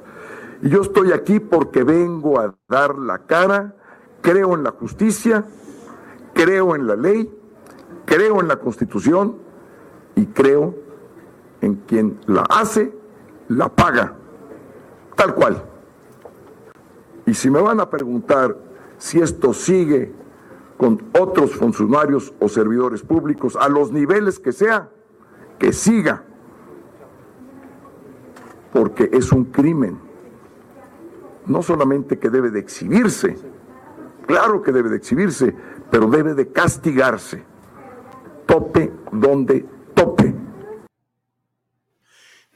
Y 0.63 0.71
yo 0.71 0.81
estoy 0.81 1.13
aquí 1.13 1.39
porque 1.39 1.85
vengo 1.85 2.41
a 2.41 2.55
dar 2.69 2.99
la 2.99 3.19
cara, 3.27 3.77
creo 4.23 4.55
en 4.55 4.65
la 4.65 4.73
justicia, 4.73 5.45
creo 6.35 6.75
en 6.75 6.87
la 6.87 6.97
ley, 6.97 7.31
creo 8.07 8.41
en 8.41 8.49
la 8.49 8.57
constitución 8.57 9.37
y 10.15 10.27
creo 10.27 10.75
en 11.61 11.77
quien 11.87 12.19
la 12.27 12.43
hace, 12.49 12.93
la 13.49 13.69
paga, 13.69 14.15
tal 15.15 15.35
cual. 15.35 15.63
Y 17.27 17.35
si 17.35 17.51
me 17.51 17.61
van 17.61 17.81
a 17.81 17.91
preguntar 17.91 18.57
si 18.99 19.21
esto 19.21 19.53
sigue 19.53 20.13
con 20.77 21.03
otros 21.19 21.55
funcionarios 21.57 22.33
o 22.41 22.49
servidores 22.49 23.03
públicos, 23.03 23.57
a 23.57 23.69
los 23.69 23.93
niveles 23.93 24.39
que 24.39 24.53
sea, 24.53 24.91
que 25.59 25.73
siga, 25.73 26.23
porque 28.73 29.11
es 29.13 29.33
un 29.33 29.47
crimen, 29.47 29.99
no 31.47 31.63
solamente 31.63 32.19
que 32.19 32.31
debe 32.31 32.51
de 32.51 32.61
exhibirse, 32.61 33.37
claro 34.27 34.63
que 34.63 34.73
debe 34.73 34.91
de 34.91 34.97
exhibirse, 34.97 35.55
pero 35.91 36.09
debe 36.09 36.35
de 36.35 36.49
castigarse, 36.53 37.43
tope 38.47 38.93
donde 39.11 39.67
tope. 39.95 40.35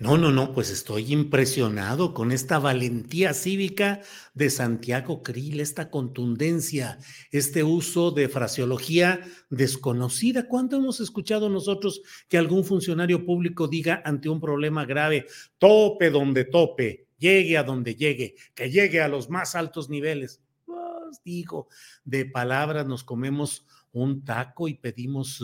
No, 0.01 0.17
no, 0.17 0.31
no, 0.31 0.55
pues 0.55 0.71
estoy 0.71 1.13
impresionado 1.13 2.15
con 2.15 2.33
esta 2.33 2.59
valentía 2.59 3.35
cívica 3.35 4.01
de 4.33 4.49
Santiago 4.49 5.23
Krill, 5.23 5.61
esta 5.61 5.91
contundencia, 5.91 6.97
este 7.33 7.65
uso 7.65 8.11
de 8.11 8.31
fraseología 8.31 9.21
desconocida. 9.51 10.49
¿Cuánto 10.49 10.77
hemos 10.77 11.01
escuchado 11.01 11.51
nosotros 11.51 12.01
que 12.31 12.39
algún 12.39 12.65
funcionario 12.65 13.27
público 13.27 13.69
diga 13.69 14.01
ante 14.03 14.31
un 14.31 14.41
problema 14.41 14.87
grave, 14.87 15.27
tope 15.59 16.09
donde 16.09 16.47
tope, 16.47 17.07
llegue 17.19 17.59
a 17.59 17.63
donde 17.63 17.95
llegue, 17.95 18.37
que 18.55 18.71
llegue 18.71 19.03
a 19.03 19.09
los 19.09 19.29
más 19.29 19.55
altos 19.55 19.91
niveles? 19.91 20.41
Pues 20.65 21.23
digo, 21.23 21.69
de 22.05 22.25
palabras 22.25 22.87
nos 22.87 23.05
comemos 23.05 23.67
un 23.93 24.25
taco 24.25 24.69
y 24.69 24.75
pedimos 24.75 25.43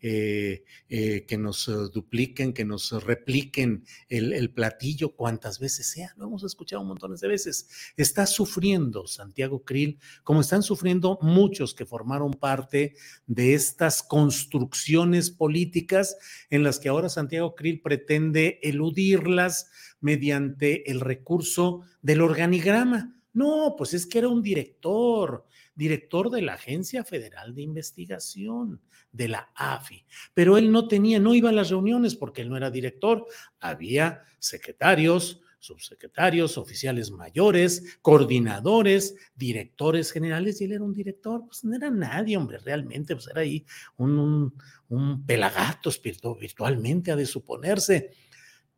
eh, 0.00 0.64
eh, 0.88 1.24
que 1.26 1.38
nos 1.38 1.68
eh, 1.68 1.72
dupliquen, 1.92 2.52
que 2.52 2.64
nos 2.64 2.92
repliquen 3.04 3.84
el, 4.08 4.50
platillo 4.50 5.16
cuantas 5.16 5.58
veces 5.58 5.86
sea. 5.86 6.12
Lo 6.16 6.26
hemos 6.26 6.44
escuchado 6.44 6.84
montones 6.84 7.20
de 7.20 7.28
veces. 7.28 7.68
Está 7.96 8.26
sufriendo 8.26 9.06
Santiago 9.06 9.64
Krill, 9.64 9.98
como 10.22 10.40
están 10.40 10.62
sufriendo 10.62 11.18
muchos 11.22 11.74
que 11.74 11.86
formaron 11.86 12.32
parte 12.32 12.96
de 13.26 13.54
estas 13.54 14.02
construcciones 14.02 15.30
políticas 15.30 16.16
en 16.50 16.64
las 16.64 16.78
que 16.78 16.88
ahora 16.88 17.08
Santiago 17.08 17.54
Krill 17.54 17.80
pretende 17.80 18.58
eludirlas 18.62 19.70
mediante 20.00 20.90
el 20.90 21.00
recurso 21.00 21.80
del 22.02 22.20
organigrama. 22.20 23.14
No, 23.34 23.74
pues 23.76 23.92
es 23.94 24.06
que 24.06 24.18
era 24.18 24.28
un 24.28 24.42
director, 24.42 25.44
director 25.74 26.30
de 26.30 26.42
la 26.42 26.54
Agencia 26.54 27.04
Federal 27.04 27.54
de 27.54 27.62
Investigación, 27.62 28.80
de 29.12 29.28
la 29.28 29.50
AFI. 29.54 30.06
Pero 30.32 30.56
él 30.56 30.72
no 30.72 30.88
tenía, 30.88 31.20
no 31.20 31.34
iba 31.34 31.50
a 31.50 31.52
las 31.52 31.70
reuniones 31.70 32.14
porque 32.14 32.42
él 32.42 32.48
no 32.48 32.56
era 32.56 32.70
director. 32.70 33.26
Había 33.60 34.22
secretarios, 34.38 35.40
subsecretarios, 35.64 36.58
oficiales 36.58 37.10
mayores, 37.10 37.98
coordinadores, 38.02 39.14
directores 39.34 40.12
generales, 40.12 40.60
y 40.60 40.64
él 40.64 40.72
era 40.72 40.84
un 40.84 40.92
director, 40.92 41.44
pues 41.46 41.64
no 41.64 41.74
era 41.74 41.90
nadie, 41.90 42.36
hombre, 42.36 42.58
realmente, 42.58 43.14
pues 43.14 43.28
era 43.28 43.40
ahí 43.40 43.64
un, 43.96 44.54
un, 44.88 45.26
pelagato 45.26 45.90
virtualmente, 46.38 47.10
ha 47.10 47.16
de 47.16 47.24
suponerse. 47.24 48.10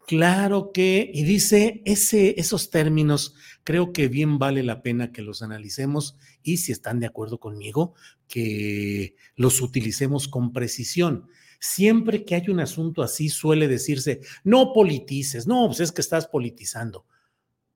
Claro 0.06 0.70
que, 0.72 1.10
y 1.12 1.24
dice 1.24 1.82
esos 1.84 2.70
términos, 2.70 3.34
creo 3.64 3.92
que 3.92 4.06
bien 4.06 4.38
vale 4.38 4.62
la 4.62 4.80
pena 4.80 5.10
que 5.10 5.20
los 5.20 5.42
analicemos 5.42 6.16
y 6.44 6.58
si 6.58 6.70
están 6.70 7.00
de 7.00 7.06
acuerdo 7.06 7.40
conmigo, 7.40 7.94
que 8.28 9.16
los 9.34 9.60
utilicemos 9.60 10.28
con 10.28 10.52
precisión. 10.52 11.28
Siempre 11.58 12.24
que 12.24 12.36
hay 12.36 12.50
un 12.50 12.60
asunto 12.60 13.02
así 13.02 13.28
suele 13.28 13.66
decirse, 13.66 14.20
no 14.44 14.72
politices, 14.72 15.48
no, 15.48 15.66
pues 15.66 15.80
es 15.80 15.90
que 15.90 16.02
estás 16.02 16.28
politizando. 16.28 17.04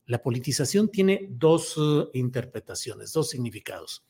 La 0.06 0.22
politización 0.22 0.88
tiene 0.88 1.26
dos 1.30 1.76
uh, 1.76 2.10
interpretaciones, 2.14 3.12
dos 3.12 3.28
significados. 3.28 4.04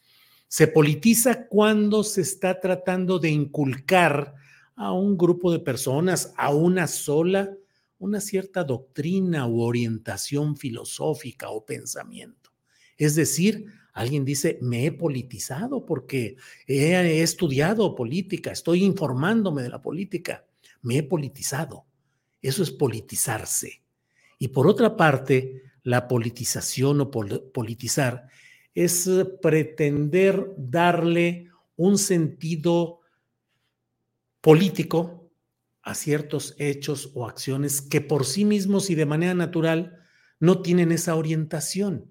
Se 0.47 0.67
politiza 0.67 1.47
cuando 1.47 2.05
se 2.05 2.21
está 2.21 2.61
tratando 2.61 3.19
de 3.19 3.31
inculcar 3.31 4.35
a 4.77 4.93
un 4.93 5.17
grupo 5.17 5.53
de 5.53 5.61
personas, 5.61 6.35
a 6.37 6.53
una 6.53 6.87
sola, 6.87 7.55
una 8.01 8.21
cierta 8.21 8.65
doctrina 8.65 9.47
u 9.47 9.61
orientación 9.61 10.57
filosófica 10.57 11.51
o 11.51 11.65
pensamiento. 11.65 12.51
Es 12.97 13.15
decir, 13.15 13.67
alguien 13.93 14.25
dice, 14.25 14.59
me 14.63 14.87
he 14.87 14.93
politizado 14.93 15.85
porque 15.85 16.37
he, 16.67 17.23
estudiado 17.23 17.95
política, 17.95 18.51
estoy 18.51 18.85
informándome 18.85 19.63
de 19.63 19.69
la 19.69 19.83
política, 19.83 20.47
me 20.83 20.99
he 20.99 21.03
politizado. 21.03 21.85
Eso 22.41 22.63
es 22.63 22.71
politizarse. 22.71 23.83
Y 24.39 24.49
por 24.49 24.67
otra 24.67 24.97
parte, 24.97 25.63
la 25.83 26.09
politización 26.09 27.03
o 27.03 27.11
politizar 27.11 28.29
es 28.75 29.11
pretender 29.43 30.55
darle 30.57 31.49
un 31.77 31.99
sentido 31.99 33.01
político 34.41 35.20
a 35.83 35.95
ciertos 35.95 36.55
hechos 36.59 37.11
o 37.15 37.27
acciones 37.27 37.81
que 37.81 38.01
por 38.01 38.27
sí 38.27 38.45
mismos 38.45 38.91
y 38.91 38.95
de 38.95 39.07
manera 39.07 39.35
natural 39.35 39.99
no 40.39 40.63
tienen 40.63 40.93
esa 40.93 41.17
orientación. 41.17 42.11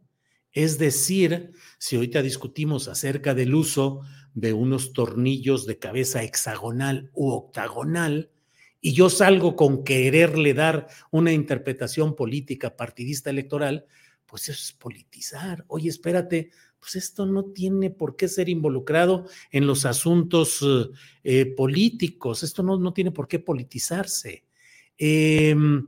Es 0.51 0.77
decir, 0.79 1.51
si 1.77 1.95
ahorita 1.95 2.21
discutimos 2.21 2.87
acerca 2.87 3.35
del 3.35 3.53
uso 3.53 4.01
de 4.33 4.53
unos 4.53 4.93
tornillos 4.93 5.65
de 5.65 5.77
cabeza 5.77 6.23
hexagonal 6.23 7.11
u 7.13 7.29
octagonal, 7.31 8.31
y 8.81 8.93
yo 8.93 9.09
salgo 9.09 9.55
con 9.55 9.83
quererle 9.83 10.53
dar 10.53 10.87
una 11.11 11.33
interpretación 11.33 12.15
política 12.15 12.77
partidista 12.77 13.29
electoral, 13.29 13.85
pues 14.25 14.43
eso 14.47 14.61
es 14.61 14.71
politizar. 14.73 15.65
Oye, 15.67 15.89
espérate, 15.89 16.51
pues 16.79 16.95
esto 16.95 17.25
no 17.25 17.45
tiene 17.45 17.89
por 17.89 18.15
qué 18.15 18.27
ser 18.27 18.49
involucrado 18.49 19.27
en 19.51 19.67
los 19.67 19.85
asuntos 19.85 20.65
eh, 21.23 21.45
políticos, 21.45 22.43
esto 22.43 22.63
no, 22.63 22.77
no, 22.77 22.93
tiene 22.93 23.11
por 23.11 23.27
qué 23.27 23.39
politizarse. 23.39 24.45
Em, 24.97 25.85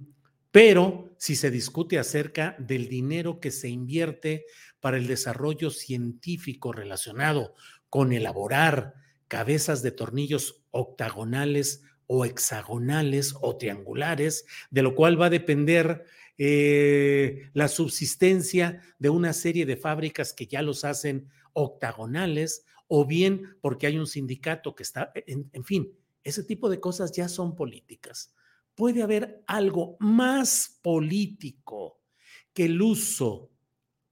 pero 0.51 1.15
si 1.17 1.35
se 1.35 1.51
discute 1.51 1.99
acerca 1.99 2.55
del 2.59 2.89
dinero 2.89 3.39
que 3.39 3.51
se 3.51 3.69
invierte 3.69 4.45
para 4.79 4.97
el 4.97 5.07
desarrollo 5.07 5.69
científico 5.69 6.73
relacionado 6.73 7.53
con 7.89 8.11
elaborar 8.11 8.95
cabezas 9.27 9.81
de 9.81 9.91
tornillos 9.91 10.63
octagonales 10.71 11.83
o 12.07 12.25
hexagonales 12.25 13.35
o 13.39 13.55
triangulares, 13.55 14.45
de 14.69 14.81
lo 14.81 14.95
cual 14.95 15.19
va 15.19 15.27
a 15.27 15.29
depender 15.29 16.05
eh, 16.37 17.49
la 17.53 17.67
subsistencia 17.67 18.81
de 18.99 19.09
una 19.09 19.33
serie 19.33 19.65
de 19.65 19.77
fábricas 19.77 20.33
que 20.33 20.47
ya 20.47 20.61
los 20.61 20.83
hacen 20.83 21.27
octagonales, 21.53 22.65
o 22.87 23.05
bien 23.05 23.57
porque 23.61 23.87
hay 23.87 23.97
un 23.97 24.07
sindicato 24.07 24.75
que 24.75 24.83
está, 24.83 25.11
en, 25.15 25.49
en 25.53 25.63
fin, 25.63 25.91
ese 26.23 26.43
tipo 26.43 26.69
de 26.69 26.79
cosas 26.79 27.11
ya 27.11 27.27
son 27.29 27.55
políticas. 27.55 28.33
Puede 28.75 29.03
haber 29.03 29.43
algo 29.47 29.97
más 29.99 30.79
político 30.81 32.01
que 32.53 32.65
el 32.65 32.81
uso 32.81 33.51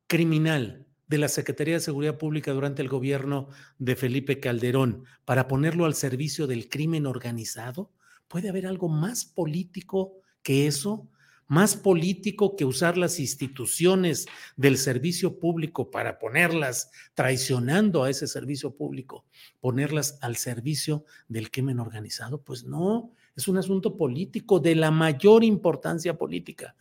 criminal 0.08 0.88
de 1.10 1.18
la 1.18 1.28
Secretaría 1.28 1.74
de 1.74 1.80
Seguridad 1.80 2.18
Pública 2.18 2.52
durante 2.52 2.82
el 2.82 2.88
gobierno 2.88 3.50
de 3.80 3.96
Felipe 3.96 4.40
Calderón 4.40 5.06
para 5.26 5.48
ponerlo 5.48 5.86
al 5.86 5.96
servicio 5.96 6.48
del 6.48 6.70
crimen 6.70 7.06
organizado? 7.08 7.92
¿Puede 8.28 8.48
haber 8.48 8.68
algo 8.68 8.90
más 8.90 9.26
político 9.26 10.14
que 10.44 10.68
eso? 10.68 11.10
Más 11.50 11.76
político 11.76 12.56
que 12.56 12.64
usar 12.64 12.98
las 12.98 13.20
instituciones 13.20 14.28
del 14.56 14.78
servicio 14.78 15.40
público 15.40 15.92
para 15.92 16.20
ponerlas 16.20 16.92
traicionando 17.16 18.04
a 18.04 18.10
ese 18.10 18.28
servicio 18.28 18.76
público, 18.76 19.26
ponerlas 19.60 20.20
al 20.22 20.38
servicio 20.38 21.04
del 21.28 21.52
crimen 21.52 21.80
organizado? 21.80 22.42
Pues 22.42 22.64
no, 22.64 23.12
es 23.36 23.48
un 23.48 23.58
asunto 23.58 23.98
político 23.98 24.60
de 24.60 24.76
la 24.76 24.92
mayor 24.92 25.44
importancia 25.44 26.18
política 26.18 26.76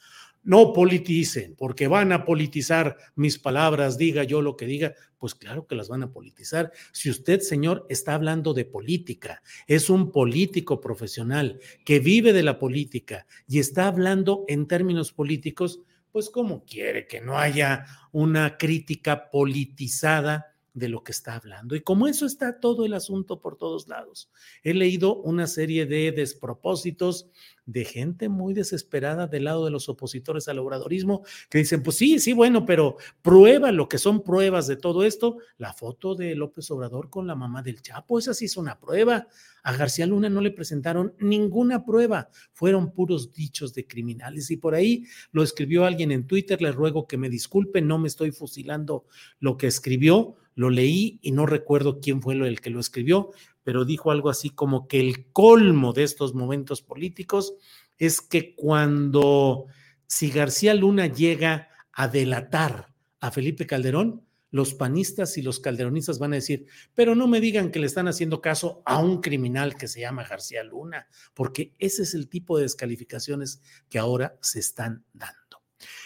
no 0.48 0.72
politicen, 0.72 1.54
porque 1.56 1.88
van 1.88 2.10
a 2.10 2.24
politizar 2.24 2.96
mis 3.16 3.38
palabras, 3.38 3.98
diga 3.98 4.24
yo 4.24 4.40
lo 4.40 4.56
que 4.56 4.64
diga, 4.64 4.94
pues 5.18 5.34
claro 5.34 5.66
que 5.66 5.74
las 5.74 5.90
van 5.90 6.04
a 6.04 6.10
politizar. 6.10 6.72
Si 6.90 7.10
usted, 7.10 7.40
señor, 7.40 7.84
está 7.90 8.14
hablando 8.14 8.54
de 8.54 8.64
política, 8.64 9.42
es 9.66 9.90
un 9.90 10.10
político 10.10 10.80
profesional 10.80 11.60
que 11.84 12.00
vive 12.00 12.32
de 12.32 12.42
la 12.42 12.58
política 12.58 13.26
y 13.46 13.58
está 13.58 13.88
hablando 13.88 14.46
en 14.48 14.66
términos 14.66 15.12
políticos, 15.12 15.82
pues 16.12 16.30
¿cómo 16.30 16.64
quiere 16.64 17.06
que 17.06 17.20
no 17.20 17.36
haya 17.36 17.84
una 18.10 18.56
crítica 18.56 19.28
politizada? 19.28 20.54
De 20.78 20.88
lo 20.88 21.02
que 21.02 21.12
está 21.12 21.34
hablando. 21.34 21.76
Y 21.76 21.80
como 21.80 22.08
eso 22.08 22.26
está 22.26 22.60
todo 22.60 22.84
el 22.84 22.94
asunto 22.94 23.40
por 23.40 23.56
todos 23.56 23.88
lados, 23.88 24.30
he 24.62 24.74
leído 24.74 25.16
una 25.16 25.46
serie 25.46 25.86
de 25.86 26.12
despropósitos 26.12 27.30
de 27.68 27.84
gente 27.84 28.30
muy 28.30 28.54
desesperada 28.54 29.26
del 29.26 29.44
lado 29.44 29.66
de 29.66 29.70
los 29.70 29.90
opositores 29.90 30.48
al 30.48 30.58
obradorismo 30.58 31.22
que 31.50 31.58
dicen, 31.58 31.82
pues 31.82 31.98
sí, 31.98 32.18
sí, 32.18 32.32
bueno, 32.32 32.64
pero 32.64 32.96
prueba 33.20 33.72
lo 33.72 33.90
que 33.90 33.98
son 33.98 34.22
pruebas 34.22 34.66
de 34.66 34.76
todo 34.76 35.04
esto. 35.04 35.36
La 35.58 35.74
foto 35.74 36.14
de 36.14 36.34
López 36.34 36.70
Obrador 36.70 37.10
con 37.10 37.26
la 37.26 37.34
mamá 37.34 37.62
del 37.62 37.82
Chapo, 37.82 38.18
esa 38.18 38.32
sí 38.32 38.46
es 38.46 38.56
una 38.56 38.80
prueba. 38.80 39.28
A 39.62 39.76
García 39.76 40.06
Luna 40.06 40.30
no 40.30 40.40
le 40.40 40.50
presentaron 40.50 41.14
ninguna 41.18 41.84
prueba, 41.84 42.30
fueron 42.54 42.90
puros 42.92 43.34
dichos 43.34 43.74
de 43.74 43.86
criminales. 43.86 44.50
Y 44.50 44.56
por 44.56 44.74
ahí 44.74 45.04
lo 45.30 45.42
escribió 45.42 45.84
alguien 45.84 46.10
en 46.10 46.26
Twitter, 46.26 46.62
le 46.62 46.72
ruego 46.72 47.06
que 47.06 47.18
me 47.18 47.28
disculpe, 47.28 47.82
no 47.82 47.98
me 47.98 48.08
estoy 48.08 48.30
fusilando 48.30 49.04
lo 49.40 49.58
que 49.58 49.66
escribió, 49.66 50.36
lo 50.58 50.70
leí 50.70 51.20
y 51.22 51.30
no 51.30 51.46
recuerdo 51.46 52.00
quién 52.00 52.20
fue 52.20 52.34
el 52.34 52.60
que 52.60 52.70
lo 52.70 52.80
escribió, 52.80 53.30
pero 53.62 53.84
dijo 53.84 54.10
algo 54.10 54.28
así 54.28 54.50
como 54.50 54.88
que 54.88 54.98
el 54.98 55.30
colmo 55.30 55.92
de 55.92 56.02
estos 56.02 56.34
momentos 56.34 56.82
políticos 56.82 57.54
es 57.96 58.20
que 58.20 58.56
cuando 58.56 59.66
si 60.08 60.30
García 60.30 60.74
Luna 60.74 61.06
llega 61.06 61.68
a 61.92 62.08
delatar 62.08 62.92
a 63.20 63.30
Felipe 63.30 63.68
Calderón, 63.68 64.26
los 64.50 64.74
panistas 64.74 65.38
y 65.38 65.42
los 65.42 65.60
calderonistas 65.60 66.18
van 66.18 66.32
a 66.32 66.36
decir, 66.36 66.66
pero 66.92 67.14
no 67.14 67.28
me 67.28 67.40
digan 67.40 67.70
que 67.70 67.78
le 67.78 67.86
están 67.86 68.08
haciendo 68.08 68.40
caso 68.40 68.82
a 68.84 68.98
un 68.98 69.20
criminal 69.20 69.76
que 69.76 69.86
se 69.86 70.00
llama 70.00 70.26
García 70.28 70.64
Luna, 70.64 71.06
porque 71.34 71.72
ese 71.78 72.02
es 72.02 72.14
el 72.14 72.28
tipo 72.28 72.56
de 72.56 72.64
descalificaciones 72.64 73.62
que 73.88 74.00
ahora 74.00 74.36
se 74.40 74.58
están 74.58 75.04
dando. 75.12 75.37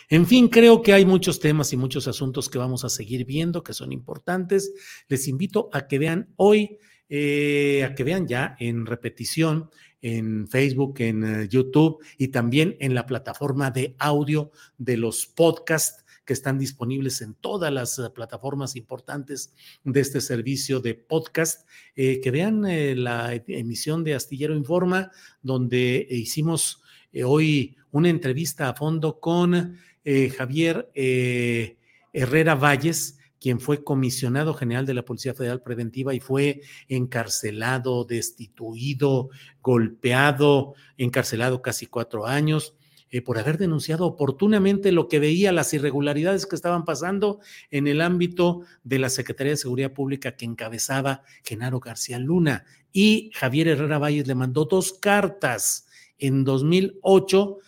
En 0.09 0.27
fin, 0.27 0.49
creo 0.49 0.83
que 0.83 0.93
hay 0.93 1.05
muchos 1.05 1.41
temas 1.41 1.73
y 1.73 1.77
muchos 1.77 2.09
asuntos 2.09 2.49
que 2.49 2.59
vamos 2.59 2.85
a 2.85 2.89
seguir 2.89 3.25
viendo 3.25 3.63
que 3.63 3.73
son 3.73 3.93
importantes. 3.93 4.73
Les 5.09 5.29
invito 5.29 5.69
a 5.73 5.87
que 5.87 5.99
vean 5.99 6.33
hoy, 6.37 6.79
eh, 7.09 7.85
a 7.85 7.95
que 7.95 8.05
vean 8.05 8.27
ya 8.27 8.57
en 8.59 8.87
repetición 8.87 9.71
en 10.01 10.49
Facebook, 10.49 10.97
en 10.99 11.25
eh, 11.25 11.49
YouTube 11.49 12.05
y 12.19 12.29
también 12.29 12.77
en 12.81 12.95
la 12.95 13.07
plataforma 13.07 13.71
de 13.71 13.95
audio 13.99 14.51
de 14.77 14.97
los 14.97 15.27
podcasts 15.27 16.05
que 16.25 16.33
están 16.33 16.59
disponibles 16.59 17.21
en 17.21 17.35
todas 17.35 17.73
las 17.73 17.99
eh, 17.99 18.11
plataformas 18.11 18.75
importantes 18.75 19.53
de 19.85 20.01
este 20.01 20.21
servicio 20.21 20.81
de 20.81 20.95
podcast. 20.95 21.69
que 21.95 22.31
vean 22.33 22.63
la 23.05 23.35
emisión 23.47 24.03
de 24.03 24.15
Astillero 24.15 24.57
Informa, 24.57 25.11
donde 25.43 26.07
hicimos 26.11 26.83
hoy 27.25 27.77
una 27.93 28.09
entrevista 28.09 28.69
a 28.69 28.75
fondo 28.75 29.21
con 29.21 29.79
eh, 30.05 30.31
Javier 30.31 30.91
eh, 30.95 31.77
Herrera 32.13 32.55
Valles, 32.55 33.19
quien 33.41 33.61
fue 33.61 33.83
comisionado 33.83 34.55
general 34.55 34.87
de 34.87 34.95
la 34.95 35.05
Policía 35.05 35.35
Federal 35.35 35.63
Preventiva 35.63 36.15
y 36.15 36.21
fue 36.21 36.63
encarcelado, 36.89 38.05
destituido, 38.05 39.31
golpeado, 39.61 40.75
encarcelado 40.97 41.61
casi 41.63 41.87
cuatro 41.87 42.27
años. 42.27 42.75
Eh, 43.15 43.21
por 43.21 43.39
haber 43.39 43.59
denunciado 43.59 44.07
oportunamente 44.07 44.91
lo 44.91 45.07
que 45.07 45.19
veía, 45.19 45.53
las 45.53 45.75
irregularidades 45.75 46.47
que 46.47 46.57
estaban 46.57 46.87
pasando 46.87 47.41
en 47.71 47.87
el 47.87 48.01
ámbito 48.01 48.63
de 48.85 48.99
la 48.99 49.11
Secretaría 49.11 49.53
de 49.53 49.59
Seguridad 49.59 49.93
Pública 49.93 50.35
que 50.35 50.47
encabezaba 50.47 51.23
Genaro 51.45 51.79
García 51.79 52.19
Luna. 52.19 52.65
Y 52.91 53.31
Javier 53.35 53.69
Herrera 53.69 53.99
Valles 53.99 54.27
le 54.27 54.35
mandó 54.35 54.65
dos 54.65 54.95
cartas 54.95 55.87
en 56.19 56.43
2008 56.45 57.59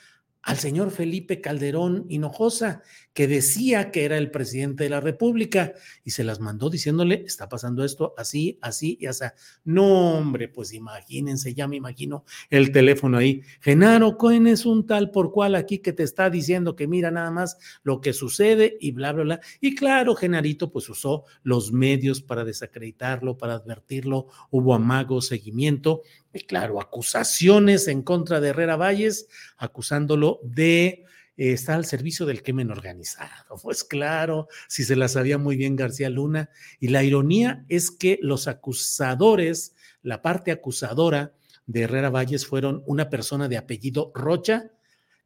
al 0.45 0.59
señor 0.59 0.91
Felipe 0.91 1.41
Calderón 1.41 2.05
Hinojosa, 2.09 2.83
que 3.15 3.27
decía 3.27 3.91
que 3.91 4.05
era 4.05 4.19
el 4.19 4.31
presidente 4.31 4.85
de 4.85 4.91
la 4.91 5.01
República 5.01 5.73
y 6.05 6.11
se 6.11 6.23
las 6.23 6.41
mandó 6.41 6.69
diciéndole, 6.69 7.25
está 7.27 7.49
pasando 7.49 7.83
esto 7.85 8.15
así, 8.19 8.59
así 8.61 8.99
y 9.01 9.07
así. 9.07 9.25
No, 9.65 10.19
hombre, 10.19 10.49
pues 10.49 10.75
imagínense, 10.75 11.55
ya 11.55 11.67
me 11.67 11.77
imagino 11.77 12.25
el 12.51 12.73
teléfono 12.73 13.17
ahí. 13.17 13.43
Genaro 13.61 14.19
Cohen 14.19 14.47
es 14.47 14.67
un 14.67 14.87
tal 14.87 15.11
por 15.11 15.33
cual 15.33 15.55
aquí 15.55 15.79
que 15.79 15.93
te 15.93 16.03
está 16.03 16.29
diciendo 16.29 16.77
que 16.77 16.87
mira 16.89 17.11
nada 17.11 17.31
más 17.31 17.57
lo 17.83 18.01
que 18.03 18.13
sucede 18.13 18.77
y 18.81 18.91
bla, 18.91 19.13
bla, 19.13 19.25
bla. 19.25 19.41
Y 19.61 19.75
claro, 19.75 20.15
Genarito 20.15 20.71
pues 20.71 20.89
usó 20.91 21.25
los 21.43 21.73
medios 21.73 22.21
para 22.21 22.45
desacreditarlo, 22.45 23.39
para 23.39 23.55
advertirlo, 23.55 24.27
hubo 24.51 24.75
amago, 24.75 25.23
seguimiento 25.23 26.03
claro, 26.43 26.81
acusaciones 26.81 27.89
en 27.89 28.03
contra 28.03 28.41
de 28.41 28.49
Herrera 28.49 28.77
Valles, 28.77 29.29
acusándolo 29.57 30.41
de 30.43 31.05
está 31.37 31.75
al 31.75 31.85
servicio 31.85 32.27
del 32.27 32.43
crimen 32.43 32.71
organizado. 32.71 33.31
Pues 33.63 33.85
claro, 33.85 34.49
si 34.69 34.85
se 34.85 34.97
la 34.97 35.09
sabía 35.09 35.39
muy 35.39 35.57
bien 35.57 35.77
García 35.77 36.11
Luna. 36.11 36.51
Y 36.81 36.89
la 36.89 37.03
ironía 37.03 37.65
es 37.69 37.91
que 37.91 38.19
los 38.23 38.49
acusadores, 38.49 39.75
la 40.03 40.23
parte 40.23 40.51
acusadora 40.51 41.35
de 41.67 41.83
Herrera 41.83 42.11
Valles 42.11 42.47
fueron 42.47 42.83
una 42.87 43.09
persona 43.09 43.49
de 43.49 43.57
apellido 43.57 44.13
Rocha 44.15 44.71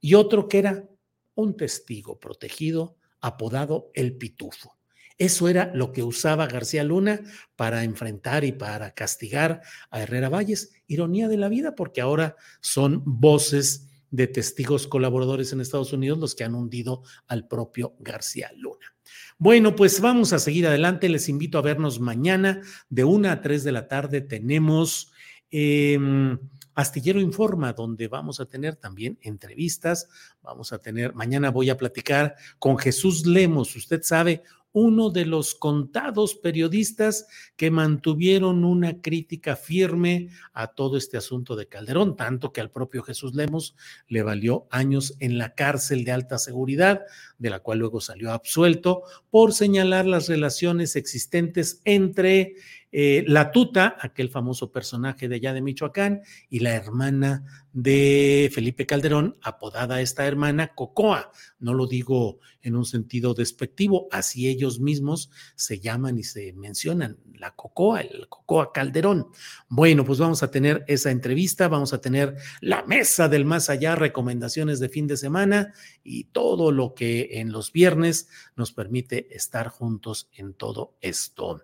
y 0.00 0.14
otro 0.14 0.48
que 0.48 0.58
era 0.58 0.88
un 1.34 1.56
testigo 1.56 2.18
protegido 2.18 2.96
apodado 3.20 3.90
El 3.94 4.16
Pitufo. 4.16 4.77
Eso 5.18 5.48
era 5.48 5.72
lo 5.74 5.92
que 5.92 6.04
usaba 6.04 6.46
García 6.46 6.84
Luna 6.84 7.20
para 7.56 7.82
enfrentar 7.82 8.44
y 8.44 8.52
para 8.52 8.92
castigar 8.92 9.62
a 9.90 10.02
Herrera 10.02 10.28
Valles. 10.28 10.72
Ironía 10.86 11.28
de 11.28 11.36
la 11.36 11.48
vida, 11.48 11.74
porque 11.74 12.00
ahora 12.00 12.36
son 12.60 13.02
voces 13.04 13.88
de 14.10 14.26
testigos 14.26 14.86
colaboradores 14.86 15.52
en 15.52 15.60
Estados 15.60 15.92
Unidos 15.92 16.18
los 16.18 16.34
que 16.34 16.44
han 16.44 16.54
hundido 16.54 17.02
al 17.26 17.46
propio 17.46 17.94
García 17.98 18.50
Luna. 18.56 18.94
Bueno, 19.38 19.76
pues 19.76 20.00
vamos 20.00 20.32
a 20.32 20.38
seguir 20.38 20.66
adelante. 20.66 21.08
Les 21.08 21.28
invito 21.28 21.58
a 21.58 21.62
vernos 21.62 22.00
mañana 22.00 22.60
de 22.88 23.04
una 23.04 23.32
a 23.32 23.40
tres 23.40 23.64
de 23.64 23.72
la 23.72 23.86
tarde. 23.86 24.20
Tenemos 24.20 25.12
em, 25.50 26.38
Astillero 26.74 27.20
Informa, 27.20 27.72
donde 27.72 28.08
vamos 28.08 28.40
a 28.40 28.46
tener 28.46 28.76
también 28.76 29.18
entrevistas. 29.22 30.08
Vamos 30.42 30.72
a 30.72 30.78
tener, 30.78 31.14
mañana 31.14 31.50
voy 31.50 31.70
a 31.70 31.76
platicar 31.76 32.36
con 32.58 32.78
Jesús 32.78 33.26
Lemos. 33.26 33.74
Usted 33.76 34.02
sabe, 34.02 34.42
uno 34.78 35.10
de 35.10 35.26
los 35.26 35.56
contados 35.56 36.36
periodistas 36.36 37.26
que 37.56 37.70
mantuvieron 37.70 38.64
una 38.64 39.00
crítica 39.00 39.56
firme 39.56 40.28
a 40.52 40.68
todo 40.68 40.96
este 40.96 41.16
asunto 41.16 41.56
de 41.56 41.66
Calderón, 41.66 42.14
tanto 42.14 42.52
que 42.52 42.60
al 42.60 42.70
propio 42.70 43.02
Jesús 43.02 43.34
Lemos 43.34 43.74
le 44.06 44.22
valió 44.22 44.68
años 44.70 45.16
en 45.18 45.36
la 45.36 45.54
cárcel 45.54 46.04
de 46.04 46.12
alta 46.12 46.38
seguridad, 46.38 47.02
de 47.38 47.50
la 47.50 47.58
cual 47.58 47.80
luego 47.80 48.00
salió 48.00 48.30
absuelto 48.30 49.02
por 49.30 49.52
señalar 49.52 50.06
las 50.06 50.28
relaciones 50.28 50.94
existentes 50.94 51.80
entre 51.84 52.54
eh, 52.90 53.24
la 53.26 53.50
tuta, 53.50 53.96
aquel 54.00 54.30
famoso 54.30 54.72
personaje 54.72 55.28
de 55.28 55.36
allá 55.36 55.52
de 55.52 55.60
Michoacán, 55.60 56.22
y 56.48 56.60
la 56.60 56.74
hermana 56.74 57.67
de 57.80 58.50
Felipe 58.52 58.86
Calderón, 58.86 59.36
apodada 59.40 60.00
esta 60.00 60.26
hermana 60.26 60.74
Cocoa. 60.74 61.30
No 61.60 61.74
lo 61.74 61.86
digo 61.86 62.40
en 62.60 62.74
un 62.74 62.84
sentido 62.84 63.34
despectivo, 63.34 64.08
así 64.10 64.48
ellos 64.48 64.80
mismos 64.80 65.30
se 65.54 65.78
llaman 65.78 66.18
y 66.18 66.24
se 66.24 66.52
mencionan, 66.54 67.18
la 67.34 67.54
Cocoa, 67.54 68.00
el 68.00 68.28
Cocoa 68.28 68.72
Calderón. 68.72 69.28
Bueno, 69.68 70.04
pues 70.04 70.18
vamos 70.18 70.42
a 70.42 70.50
tener 70.50 70.84
esa 70.88 71.12
entrevista, 71.12 71.68
vamos 71.68 71.92
a 71.92 72.00
tener 72.00 72.34
la 72.60 72.82
mesa 72.82 73.28
del 73.28 73.44
más 73.44 73.70
allá, 73.70 73.94
recomendaciones 73.94 74.80
de 74.80 74.88
fin 74.88 75.06
de 75.06 75.16
semana 75.16 75.72
y 76.02 76.24
todo 76.24 76.72
lo 76.72 76.94
que 76.94 77.28
en 77.34 77.52
los 77.52 77.70
viernes 77.70 78.28
nos 78.56 78.72
permite 78.72 79.32
estar 79.36 79.68
juntos 79.68 80.28
en 80.32 80.54
todo 80.54 80.96
esto. 81.00 81.62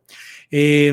Eh, 0.49 0.93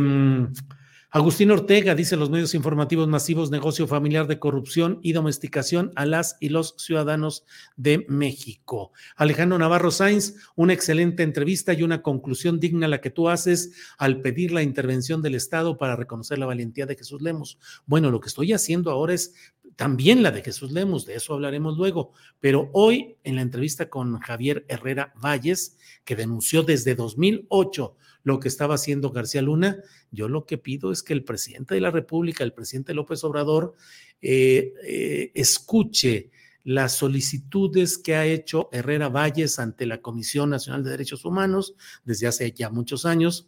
Agustín 1.13 1.51
Ortega 1.51 1.93
dice 1.93 2.15
los 2.15 2.29
medios 2.29 2.55
informativos 2.55 3.05
masivos, 3.09 3.51
negocio 3.51 3.85
familiar 3.85 4.27
de 4.27 4.39
corrupción 4.39 5.01
y 5.03 5.11
domesticación 5.11 5.91
a 5.97 6.05
las 6.05 6.37
y 6.39 6.47
los 6.47 6.73
ciudadanos 6.77 7.43
de 7.75 8.05
México. 8.07 8.93
Alejandro 9.17 9.57
Navarro 9.57 9.91
Sainz, 9.91 10.35
una 10.55 10.71
excelente 10.71 11.23
entrevista 11.23 11.73
y 11.73 11.83
una 11.83 12.01
conclusión 12.01 12.61
digna 12.61 12.87
la 12.87 13.01
que 13.01 13.09
tú 13.09 13.27
haces 13.27 13.73
al 13.97 14.21
pedir 14.21 14.53
la 14.53 14.63
intervención 14.63 15.21
del 15.21 15.35
Estado 15.35 15.77
para 15.77 15.97
reconocer 15.97 16.39
la 16.39 16.45
valentía 16.45 16.85
de 16.85 16.95
Jesús 16.95 17.21
Lemos. 17.21 17.59
Bueno, 17.85 18.09
lo 18.09 18.21
que 18.21 18.29
estoy 18.29 18.53
haciendo 18.53 18.89
ahora 18.89 19.13
es 19.13 19.33
también 19.75 20.23
la 20.23 20.31
de 20.31 20.41
Jesús 20.41 20.71
Lemos, 20.71 21.05
de 21.05 21.15
eso 21.15 21.33
hablaremos 21.33 21.77
luego. 21.77 22.13
Pero 22.39 22.69
hoy, 22.73 23.17
en 23.23 23.35
la 23.35 23.41
entrevista 23.41 23.89
con 23.89 24.19
Javier 24.19 24.65
Herrera 24.67 25.13
Valles, 25.21 25.77
que 26.03 26.15
denunció 26.15 26.63
desde 26.63 26.95
2008 26.95 27.95
lo 28.23 28.39
que 28.39 28.47
estaba 28.47 28.75
haciendo 28.75 29.11
García 29.11 29.41
Luna, 29.41 29.77
yo 30.11 30.27
lo 30.27 30.45
que 30.45 30.57
pido 30.57 30.91
es 30.91 31.01
que 31.03 31.13
el 31.13 31.23
presidente 31.23 31.75
de 31.75 31.81
la 31.81 31.91
República, 31.91 32.43
el 32.43 32.53
presidente 32.53 32.93
López 32.93 33.23
Obrador, 33.23 33.75
eh, 34.21 34.73
eh, 34.83 35.31
escuche 35.33 36.29
las 36.63 36.95
solicitudes 36.95 37.97
que 37.97 38.15
ha 38.15 38.25
hecho 38.25 38.69
Herrera 38.71 39.09
Valles 39.09 39.57
ante 39.57 39.85
la 39.85 40.01
Comisión 40.01 40.51
Nacional 40.51 40.83
de 40.83 40.91
Derechos 40.91 41.25
Humanos 41.25 41.73
desde 42.03 42.27
hace 42.27 42.51
ya 42.51 42.69
muchos 42.69 43.05
años 43.05 43.47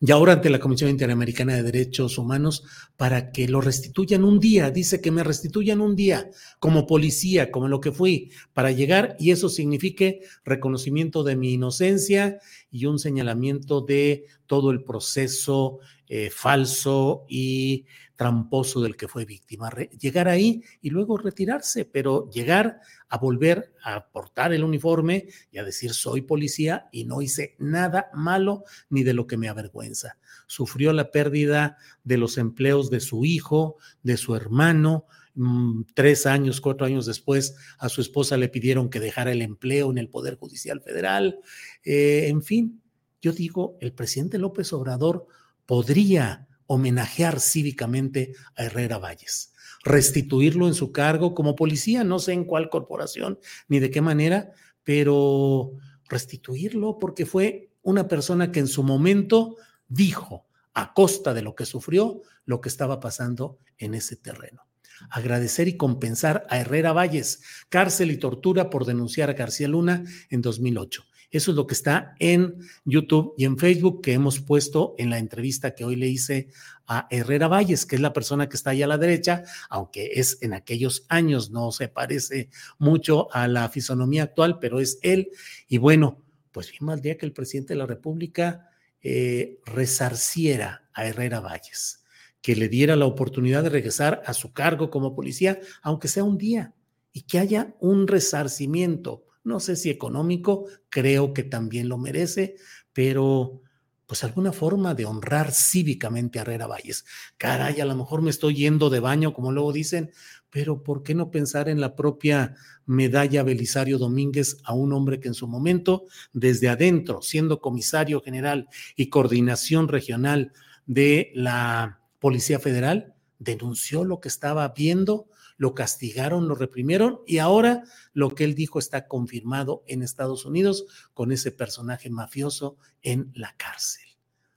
y 0.00 0.10
ahora 0.12 0.34
ante 0.34 0.50
la 0.50 0.60
Comisión 0.60 0.90
Interamericana 0.90 1.54
de 1.54 1.62
Derechos 1.62 2.18
Humanos 2.18 2.64
para 2.96 3.32
que 3.32 3.48
lo 3.48 3.60
restituyan 3.60 4.24
un 4.24 4.40
día. 4.40 4.70
Dice 4.70 5.00
que 5.00 5.10
me 5.10 5.24
restituyan 5.24 5.80
un 5.80 5.96
día 5.96 6.30
como 6.58 6.86
policía, 6.86 7.50
como 7.50 7.68
lo 7.68 7.80
que 7.80 7.92
fui, 7.92 8.30
para 8.52 8.70
llegar 8.70 9.16
y 9.18 9.30
eso 9.30 9.48
signifique 9.48 10.20
reconocimiento 10.44 11.22
de 11.22 11.36
mi 11.36 11.52
inocencia 11.52 12.38
y 12.70 12.86
un 12.86 12.98
señalamiento 12.98 13.80
de 13.80 14.26
todo 14.46 14.70
el 14.70 14.84
proceso 14.84 15.78
eh, 16.08 16.30
falso 16.30 17.24
y 17.28 17.86
tramposo 18.16 18.80
del 18.80 18.96
que 18.96 19.08
fue 19.08 19.24
víctima. 19.24 19.70
llegar 19.98 20.28
ahí 20.28 20.62
y 20.80 20.90
luego 20.90 21.16
retirarse, 21.16 21.84
pero 21.84 22.30
llegar 22.30 22.80
a 23.14 23.18
volver 23.18 23.72
a 23.84 24.08
portar 24.10 24.52
el 24.52 24.64
uniforme 24.64 25.28
y 25.52 25.58
a 25.58 25.64
decir 25.64 25.94
soy 25.94 26.22
policía 26.22 26.88
y 26.90 27.04
no 27.04 27.22
hice 27.22 27.54
nada 27.60 28.10
malo 28.12 28.64
ni 28.90 29.04
de 29.04 29.14
lo 29.14 29.28
que 29.28 29.36
me 29.36 29.48
avergüenza. 29.48 30.18
Sufrió 30.48 30.92
la 30.92 31.12
pérdida 31.12 31.78
de 32.02 32.18
los 32.18 32.38
empleos 32.38 32.90
de 32.90 32.98
su 32.98 33.24
hijo, 33.24 33.76
de 34.02 34.16
su 34.16 34.34
hermano, 34.34 35.06
mm, 35.36 35.82
tres 35.94 36.26
años, 36.26 36.60
cuatro 36.60 36.86
años 36.86 37.06
después, 37.06 37.54
a 37.78 37.88
su 37.88 38.00
esposa 38.00 38.36
le 38.36 38.48
pidieron 38.48 38.90
que 38.90 38.98
dejara 38.98 39.30
el 39.30 39.42
empleo 39.42 39.92
en 39.92 39.98
el 39.98 40.08
Poder 40.08 40.34
Judicial 40.34 40.80
Federal. 40.80 41.38
Eh, 41.84 42.26
en 42.26 42.42
fin, 42.42 42.82
yo 43.22 43.30
digo, 43.30 43.78
el 43.80 43.92
presidente 43.92 44.38
López 44.38 44.72
Obrador 44.72 45.28
podría 45.66 46.48
homenajear 46.66 47.40
cívicamente 47.40 48.34
a 48.56 48.64
Herrera 48.64 48.98
Valles, 48.98 49.52
restituirlo 49.84 50.66
en 50.66 50.74
su 50.74 50.92
cargo 50.92 51.34
como 51.34 51.56
policía, 51.56 52.04
no 52.04 52.18
sé 52.18 52.32
en 52.32 52.44
cuál 52.44 52.70
corporación 52.70 53.38
ni 53.68 53.78
de 53.78 53.90
qué 53.90 54.00
manera, 54.00 54.52
pero 54.82 55.72
restituirlo 56.08 56.98
porque 56.98 57.26
fue 57.26 57.70
una 57.82 58.08
persona 58.08 58.52
que 58.52 58.60
en 58.60 58.68
su 58.68 58.82
momento 58.82 59.56
dijo, 59.88 60.46
a 60.74 60.92
costa 60.92 61.32
de 61.32 61.42
lo 61.42 61.54
que 61.54 61.66
sufrió, 61.66 62.20
lo 62.44 62.60
que 62.60 62.68
estaba 62.68 63.00
pasando 63.00 63.58
en 63.78 63.94
ese 63.94 64.16
terreno. 64.16 64.66
Agradecer 65.10 65.68
y 65.68 65.76
compensar 65.76 66.46
a 66.48 66.58
Herrera 66.58 66.92
Valles, 66.92 67.42
cárcel 67.68 68.10
y 68.10 68.16
tortura 68.16 68.70
por 68.70 68.84
denunciar 68.84 69.30
a 69.30 69.34
García 69.34 69.68
Luna 69.68 70.04
en 70.30 70.42
2008. 70.42 71.04
Eso 71.34 71.50
es 71.50 71.56
lo 71.56 71.66
que 71.66 71.74
está 71.74 72.14
en 72.20 72.60
YouTube 72.84 73.34
y 73.36 73.44
en 73.44 73.58
Facebook 73.58 74.02
que 74.02 74.12
hemos 74.12 74.38
puesto 74.38 74.94
en 74.98 75.10
la 75.10 75.18
entrevista 75.18 75.74
que 75.74 75.84
hoy 75.84 75.96
le 75.96 76.06
hice 76.06 76.46
a 76.86 77.08
Herrera 77.10 77.48
Valles, 77.48 77.86
que 77.86 77.96
es 77.96 78.00
la 78.00 78.12
persona 78.12 78.48
que 78.48 78.54
está 78.54 78.70
ahí 78.70 78.84
a 78.84 78.86
la 78.86 78.98
derecha, 78.98 79.42
aunque 79.68 80.12
es 80.14 80.38
en 80.42 80.54
aquellos 80.54 81.06
años, 81.08 81.50
no 81.50 81.72
se 81.72 81.88
parece 81.88 82.50
mucho 82.78 83.26
a 83.34 83.48
la 83.48 83.68
fisonomía 83.68 84.22
actual, 84.22 84.60
pero 84.60 84.78
es 84.78 85.00
él. 85.02 85.28
Y 85.66 85.78
bueno, 85.78 86.22
pues 86.52 86.70
bien 86.70 86.84
mal 86.84 87.00
día 87.00 87.18
que 87.18 87.26
el 87.26 87.32
presidente 87.32 87.74
de 87.74 87.78
la 87.78 87.86
República 87.86 88.70
eh, 89.02 89.58
resarciera 89.64 90.88
a 90.92 91.04
Herrera 91.04 91.40
Valles, 91.40 92.04
que 92.42 92.54
le 92.54 92.68
diera 92.68 92.94
la 92.94 93.06
oportunidad 93.06 93.64
de 93.64 93.70
regresar 93.70 94.22
a 94.24 94.34
su 94.34 94.52
cargo 94.52 94.88
como 94.88 95.16
policía, 95.16 95.58
aunque 95.82 96.06
sea 96.06 96.22
un 96.22 96.38
día, 96.38 96.74
y 97.12 97.22
que 97.22 97.40
haya 97.40 97.74
un 97.80 98.06
resarcimiento 98.06 99.23
no 99.44 99.60
sé 99.60 99.76
si 99.76 99.90
económico, 99.90 100.66
creo 100.88 101.32
que 101.32 101.44
también 101.44 101.88
lo 101.88 101.98
merece, 101.98 102.56
pero 102.92 103.60
pues 104.06 104.22
alguna 104.22 104.52
forma 104.52 104.94
de 104.94 105.06
honrar 105.06 105.52
cívicamente 105.52 106.38
a 106.38 106.42
Herrera 106.42 106.66
Valles. 106.66 107.04
Caray, 107.38 107.80
a 107.80 107.86
lo 107.86 107.94
mejor 107.94 108.20
me 108.20 108.30
estoy 108.30 108.54
yendo 108.54 108.90
de 108.90 109.00
baño, 109.00 109.32
como 109.32 109.50
luego 109.50 109.72
dicen, 109.72 110.10
pero 110.50 110.82
¿por 110.82 111.02
qué 111.02 111.14
no 111.14 111.30
pensar 111.30 111.68
en 111.68 111.80
la 111.80 111.96
propia 111.96 112.54
medalla 112.86 113.42
Belisario 113.42 113.98
Domínguez 113.98 114.58
a 114.64 114.74
un 114.74 114.92
hombre 114.92 115.20
que 115.20 115.28
en 115.28 115.34
su 115.34 115.48
momento, 115.48 116.04
desde 116.32 116.68
adentro, 116.68 117.22
siendo 117.22 117.60
comisario 117.60 118.20
general 118.20 118.68
y 118.94 119.08
coordinación 119.08 119.88
regional 119.88 120.52
de 120.86 121.32
la 121.34 122.00
Policía 122.18 122.58
Federal, 122.60 123.14
denunció 123.38 124.04
lo 124.04 124.20
que 124.20 124.28
estaba 124.28 124.68
viendo 124.68 125.28
lo 125.56 125.74
castigaron, 125.74 126.48
lo 126.48 126.54
reprimieron 126.54 127.20
y 127.26 127.38
ahora 127.38 127.84
lo 128.12 128.30
que 128.30 128.44
él 128.44 128.54
dijo 128.54 128.78
está 128.78 129.06
confirmado 129.06 129.82
en 129.86 130.02
Estados 130.02 130.44
Unidos 130.44 130.86
con 131.12 131.32
ese 131.32 131.52
personaje 131.52 132.10
mafioso 132.10 132.76
en 133.02 133.30
la 133.34 133.54
cárcel. 133.56 134.04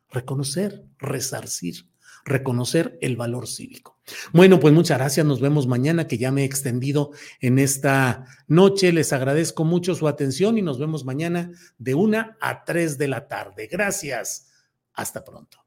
Reconocer, 0.09 0.85
resarcir, 0.97 1.89
reconocer 2.25 2.97
el 3.01 3.15
valor 3.15 3.47
cívico. 3.47 3.99
Bueno, 4.31 4.59
pues 4.59 4.73
muchas 4.73 4.97
gracias. 4.97 5.25
Nos 5.25 5.41
vemos 5.41 5.67
mañana, 5.67 6.07
que 6.07 6.17
ya 6.17 6.31
me 6.31 6.41
he 6.41 6.45
extendido 6.45 7.11
en 7.41 7.59
esta 7.59 8.25
noche. 8.47 8.91
Les 8.93 9.11
agradezco 9.13 9.65
mucho 9.65 9.95
su 9.95 10.07
atención 10.07 10.57
y 10.57 10.61
nos 10.61 10.79
vemos 10.79 11.05
mañana 11.05 11.51
de 11.77 11.95
una 11.95 12.37
a 12.39 12.63
tres 12.63 12.97
de 12.97 13.07
la 13.07 13.27
tarde. 13.27 13.67
Gracias. 13.67 14.47
Hasta 14.93 15.23
pronto. 15.23 15.66